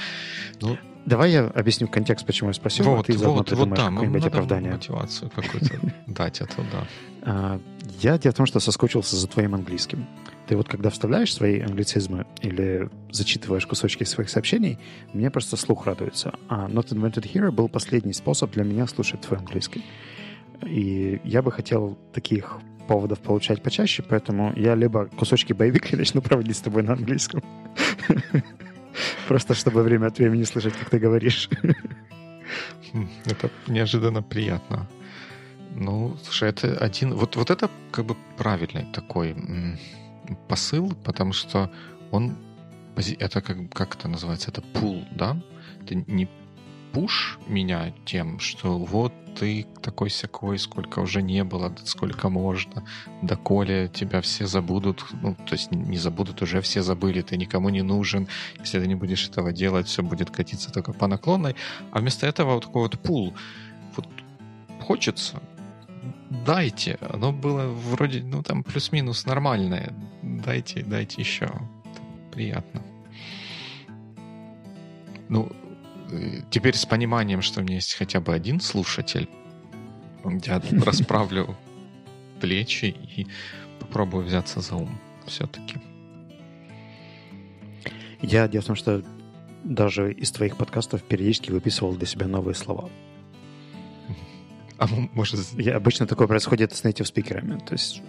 Ну, 0.60 0.78
Давай 1.08 1.32
я 1.32 1.46
объясню 1.46 1.88
контекст, 1.88 2.26
почему 2.26 2.50
я 2.50 2.54
спросил, 2.54 2.84
вот, 2.84 3.00
а 3.08 3.12
ты 3.12 3.16
вот, 3.16 3.50
вот, 3.50 3.70
да, 3.70 3.88
какое-нибудь 3.88 4.26
оправдание. 4.26 4.72
мотивацию 4.72 5.30
какую-то 5.30 5.80
дать, 6.06 6.42
это 6.42 6.56
да. 6.70 6.86
А, 7.22 7.60
я 8.00 8.18
дело 8.18 8.32
в 8.32 8.36
том, 8.36 8.44
что 8.44 8.60
соскучился 8.60 9.16
за 9.16 9.26
твоим 9.26 9.54
английским. 9.54 10.06
Ты 10.46 10.56
вот 10.56 10.68
когда 10.68 10.90
вставляешь 10.90 11.32
свои 11.32 11.60
англицизмы 11.60 12.26
или 12.42 12.90
зачитываешь 13.10 13.66
кусочки 13.66 14.04
своих 14.04 14.28
сообщений, 14.28 14.78
мне 15.14 15.30
просто 15.30 15.56
слух 15.56 15.86
радуется. 15.86 16.34
А 16.48 16.68
Not 16.68 16.88
Invented 16.88 17.30
Here 17.32 17.50
был 17.50 17.70
последний 17.70 18.12
способ 18.12 18.50
для 18.52 18.64
меня 18.64 18.86
слушать 18.86 19.22
твой 19.22 19.38
английский. 19.38 19.84
И 20.66 21.22
я 21.24 21.40
бы 21.40 21.52
хотел 21.52 21.98
таких 22.12 22.58
поводов 22.88 23.18
получать 23.18 23.62
почаще, 23.62 24.02
поэтому 24.02 24.52
я 24.56 24.74
либо 24.74 25.06
кусочки 25.18 25.52
боевика 25.52 25.96
начну 25.96 26.22
проводить 26.22 26.56
с 26.56 26.60
тобой 26.60 26.82
на 26.82 26.94
английском. 26.94 27.42
Просто 29.28 29.54
чтобы 29.54 29.82
время 29.82 30.06
от 30.06 30.18
времени 30.18 30.44
слышать, 30.44 30.74
как 30.74 30.90
ты 30.90 30.98
говоришь. 30.98 31.48
Хм, 32.92 33.08
это 33.26 33.50
неожиданно 33.68 34.22
приятно. 34.22 34.88
Ну, 35.76 36.16
слушай, 36.24 36.48
это 36.48 36.78
один... 36.78 37.14
Вот, 37.14 37.36
вот 37.36 37.50
это 37.50 37.70
как 37.92 38.06
бы 38.06 38.16
правильный 38.36 38.86
такой 38.92 39.36
посыл, 40.48 40.94
потому 41.04 41.32
что 41.32 41.70
он... 42.10 42.36
Это 43.20 43.40
как, 43.40 43.56
как 43.72 43.94
это 43.94 44.08
называется? 44.08 44.50
Это 44.50 44.62
пул, 44.62 45.04
да? 45.12 45.36
Это 45.84 45.94
не 45.94 46.28
пуш 46.92 47.38
меня 47.46 47.92
тем, 48.04 48.38
что 48.38 48.78
вот 48.78 49.12
ты 49.38 49.66
такой 49.82 50.08
всякой, 50.08 50.58
сколько 50.58 50.98
уже 50.98 51.22
не 51.22 51.44
было, 51.44 51.72
сколько 51.84 52.28
можно, 52.28 52.84
доколе 53.22 53.88
тебя 53.88 54.20
все 54.20 54.46
забудут, 54.46 55.04
ну, 55.22 55.34
то 55.34 55.52
есть 55.52 55.70
не 55.70 55.96
забудут, 55.96 56.42
уже 56.42 56.60
все 56.60 56.82
забыли, 56.82 57.22
ты 57.22 57.36
никому 57.36 57.68
не 57.68 57.82
нужен, 57.82 58.26
если 58.60 58.80
ты 58.80 58.88
не 58.88 58.96
будешь 58.96 59.28
этого 59.28 59.52
делать, 59.52 59.86
все 59.86 60.02
будет 60.02 60.30
катиться 60.30 60.72
только 60.72 60.92
по 60.92 61.06
наклонной, 61.06 61.54
а 61.92 62.00
вместо 62.00 62.26
этого 62.26 62.54
вот 62.54 62.64
такой 62.64 62.82
вот 62.82 62.98
пул, 62.98 63.34
вот 63.96 64.08
хочется, 64.80 65.40
дайте, 66.30 66.98
оно 67.00 67.32
было 67.32 67.66
вроде, 67.68 68.22
ну, 68.22 68.42
там 68.42 68.64
плюс-минус 68.64 69.26
нормальное, 69.26 69.92
дайте, 70.22 70.82
дайте 70.82 71.20
еще, 71.22 71.48
приятно. 72.32 72.82
Ну, 75.28 75.52
теперь 76.50 76.76
с 76.76 76.86
пониманием, 76.86 77.42
что 77.42 77.60
у 77.60 77.62
меня 77.62 77.76
есть 77.76 77.94
хотя 77.94 78.20
бы 78.20 78.34
один 78.34 78.60
слушатель, 78.60 79.28
я 80.44 80.62
расправлю 80.84 81.56
плечи 82.40 82.86
и 83.16 83.26
попробую 83.80 84.24
взяться 84.24 84.60
за 84.60 84.76
ум 84.76 84.98
все-таки. 85.26 85.76
Я, 88.20 88.48
дело 88.48 88.62
в 88.62 88.66
том, 88.66 88.76
что 88.76 89.04
даже 89.64 90.12
из 90.12 90.30
твоих 90.30 90.56
подкастов 90.56 91.02
периодически 91.02 91.50
выписывал 91.50 91.94
для 91.94 92.06
себя 92.06 92.26
новые 92.26 92.54
слова. 92.54 92.90
А 94.78 94.86
может... 94.86 95.40
Я, 95.54 95.76
обычно 95.76 96.06
такое 96.06 96.26
происходит 96.26 96.72
с 96.72 96.84
native 96.84 97.04
спикерами. 97.04 97.58
То 97.58 97.74
есть 97.74 98.02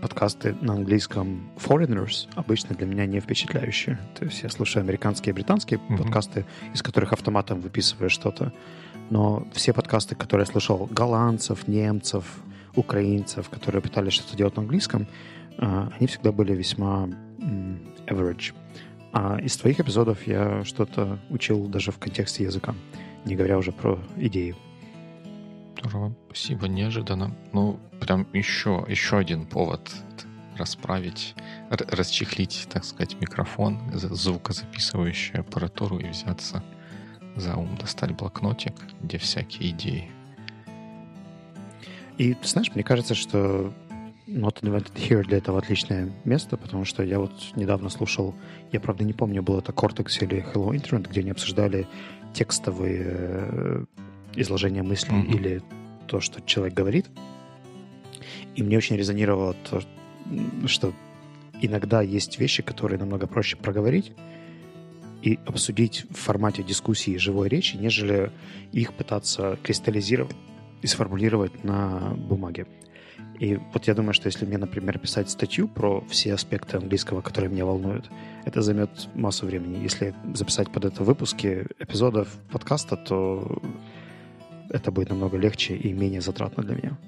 подкасты 0.00 0.54
на 0.60 0.74
английском 0.74 1.50
foreigners 1.56 2.28
обычно 2.34 2.74
для 2.74 2.86
меня 2.86 3.06
не 3.06 3.20
впечатляющие. 3.20 3.98
То 4.18 4.24
есть 4.24 4.42
я 4.42 4.48
слушаю 4.48 4.82
американские 4.82 5.32
и 5.32 5.34
британские 5.34 5.80
mm-hmm. 5.80 5.98
подкасты, 5.98 6.44
из 6.74 6.82
которых 6.82 7.12
автоматом 7.12 7.60
выписываю 7.60 8.10
что-то. 8.10 8.52
Но 9.10 9.46
все 9.52 9.72
подкасты, 9.72 10.14
которые 10.14 10.46
я 10.46 10.52
слышал, 10.52 10.88
голландцев, 10.90 11.68
немцев, 11.68 12.24
украинцев, 12.74 13.48
которые 13.48 13.82
пытались 13.82 14.14
что-то 14.14 14.36
делать 14.36 14.56
на 14.56 14.62
английском, 14.62 15.06
а, 15.58 15.90
они 15.96 16.06
всегда 16.06 16.32
были 16.32 16.54
весьма 16.54 17.08
average. 18.06 18.54
А 19.12 19.38
из 19.40 19.56
твоих 19.56 19.80
эпизодов 19.80 20.26
я 20.26 20.64
что-то 20.64 21.18
учил 21.30 21.66
даже 21.66 21.90
в 21.90 21.98
контексте 21.98 22.44
языка, 22.44 22.74
не 23.24 23.34
говоря 23.34 23.58
уже 23.58 23.72
про 23.72 23.98
идеи. 24.16 24.54
Здорово, 25.78 26.14
спасибо, 26.26 26.68
неожиданно. 26.68 27.36
Ну, 27.52 27.78
прям 28.00 28.26
еще, 28.32 28.84
еще 28.88 29.18
один 29.18 29.46
повод 29.46 29.90
расправить, 30.56 31.34
расчехлить, 31.70 32.66
так 32.70 32.84
сказать, 32.84 33.20
микрофон, 33.20 33.80
звукозаписывающую 33.92 35.40
аппаратуру 35.40 35.98
и 35.98 36.08
взяться 36.08 36.62
за 37.36 37.56
ум, 37.56 37.76
достать 37.76 38.12
блокнотик, 38.12 38.74
где 39.02 39.18
всякие 39.18 39.70
идеи. 39.70 40.10
И, 42.16 42.34
знаешь, 42.42 42.74
мне 42.74 42.82
кажется, 42.82 43.14
что 43.14 43.74
Not 44.26 44.62
Invented 44.62 44.94
Here 44.94 45.22
для 45.22 45.38
этого 45.38 45.58
отличное 45.58 46.10
место, 46.24 46.56
потому 46.56 46.86
что 46.86 47.02
я 47.02 47.18
вот 47.18 47.32
недавно 47.54 47.90
слушал, 47.90 48.34
я, 48.72 48.80
правда, 48.80 49.04
не 49.04 49.12
помню, 49.12 49.42
был 49.42 49.58
это 49.58 49.72
Cortex 49.72 50.24
или 50.24 50.42
Hello 50.52 50.70
Internet, 50.70 51.10
где 51.10 51.20
они 51.20 51.30
обсуждали 51.30 51.86
текстовые 52.32 53.04
э, 53.06 53.84
изложение 54.36 54.82
мыслей 54.82 55.16
mm-hmm. 55.16 55.34
или 55.34 55.62
то, 56.06 56.20
что 56.20 56.40
человек 56.42 56.74
говорит. 56.74 57.06
И 58.54 58.62
мне 58.62 58.76
очень 58.76 58.96
резонировало 58.96 59.54
то, 59.68 59.82
что 60.66 60.92
иногда 61.60 62.02
есть 62.02 62.38
вещи, 62.38 62.62
которые 62.62 62.98
намного 62.98 63.26
проще 63.26 63.56
проговорить 63.56 64.12
и 65.22 65.38
обсудить 65.46 66.06
в 66.10 66.16
формате 66.16 66.62
дискуссии 66.62 67.16
живой 67.16 67.48
речи, 67.48 67.76
нежели 67.76 68.30
их 68.72 68.92
пытаться 68.92 69.58
кристаллизировать 69.62 70.36
и 70.82 70.86
сформулировать 70.86 71.64
на 71.64 72.14
бумаге. 72.16 72.66
И 73.38 73.58
вот 73.74 73.86
я 73.86 73.94
думаю, 73.94 74.14
что 74.14 74.26
если 74.26 74.46
мне, 74.46 74.56
например, 74.56 74.98
писать 74.98 75.28
статью 75.28 75.68
про 75.68 76.02
все 76.08 76.32
аспекты 76.34 76.78
английского, 76.78 77.20
которые 77.20 77.50
меня 77.50 77.66
волнуют, 77.66 78.10
это 78.44 78.62
займет 78.62 78.90
массу 79.14 79.46
времени. 79.46 79.82
Если 79.82 80.14
записать 80.32 80.70
под 80.70 80.86
это 80.86 81.04
выпуски 81.04 81.66
эпизодов 81.78 82.28
подкаста, 82.50 82.96
то 82.96 83.60
это 84.70 84.90
будет 84.90 85.10
намного 85.10 85.36
легче 85.38 85.76
и 85.76 85.92
менее 85.92 86.20
затратно 86.20 86.62
для 86.62 86.74
меня. 86.74 86.98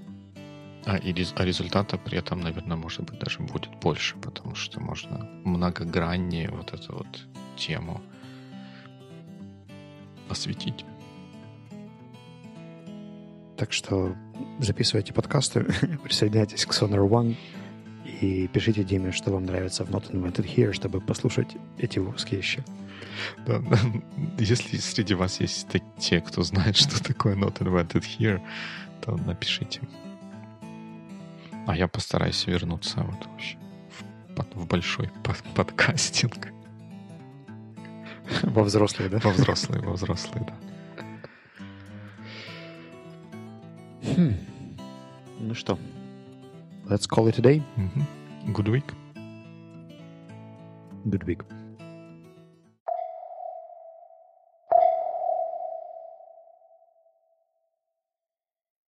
А, 0.84 0.96
и 0.96 1.12
рез- 1.12 1.34
а 1.36 1.44
результата 1.44 1.98
при 1.98 2.18
этом, 2.18 2.40
наверное, 2.40 2.76
может 2.76 3.02
быть, 3.02 3.18
даже 3.18 3.40
будет 3.40 3.70
больше, 3.82 4.16
потому 4.16 4.54
что 4.54 4.80
можно 4.80 5.28
многограннее 5.44 6.50
вот 6.50 6.72
эту 6.72 6.94
вот 6.94 7.26
тему 7.56 8.00
осветить. 10.28 10.84
Так 13.56 13.72
что 13.72 14.14
записывайте 14.61 15.12
подкасты, 15.12 15.64
присоединяйтесь 16.04 16.64
к 16.64 16.72
Sonar 16.72 17.06
One 17.09 17.36
и 18.20 18.48
пишите 18.48 18.84
Диме, 18.84 19.12
что 19.12 19.32
вам 19.32 19.44
нравится 19.44 19.84
в 19.84 19.90
Not 19.90 20.11
Invented 20.12 20.46
Here, 20.46 20.72
чтобы 20.72 21.00
послушать 21.00 21.56
эти 21.76 21.98
выпуски 21.98 22.34
еще. 22.34 22.64
Да. 23.46 23.61
Если 24.38 24.76
среди 24.78 25.14
вас 25.14 25.40
есть 25.40 25.66
те, 25.99 26.20
кто 26.20 26.42
знает, 26.42 26.76
что 26.82 27.03
такое 27.03 27.34
Not 27.36 27.59
Invented 27.59 28.05
Here, 28.18 28.40
то 29.05 29.16
напишите. 29.16 29.80
А 31.66 31.76
я 31.76 31.86
постараюсь 31.88 32.46
вернуться 32.46 33.01
вот 33.03 33.26
вообще 33.26 33.59
в, 33.90 34.34
под- 34.34 34.55
в 34.57 34.66
большой 34.66 35.11
под- 35.22 35.42
подкастинг. 35.55 36.49
Во 38.42 38.62
взрослые, 38.62 39.09
да? 39.11 39.18
Во 39.22 39.30
взрослые, 39.30 39.82
во 39.82 39.92
взрослые, 39.92 40.46
да. 40.46 40.55
Хм. 44.16 44.34
Ну 45.40 45.55
что, 45.55 45.78
let's 46.86 47.09
call 47.09 47.28
it 47.30 47.38
a 47.38 47.42
day. 47.42 47.62
Мгм. 47.76 48.07
Good 48.55 48.68
week. 48.68 48.94
Good 51.05 51.24
week. 51.24 51.44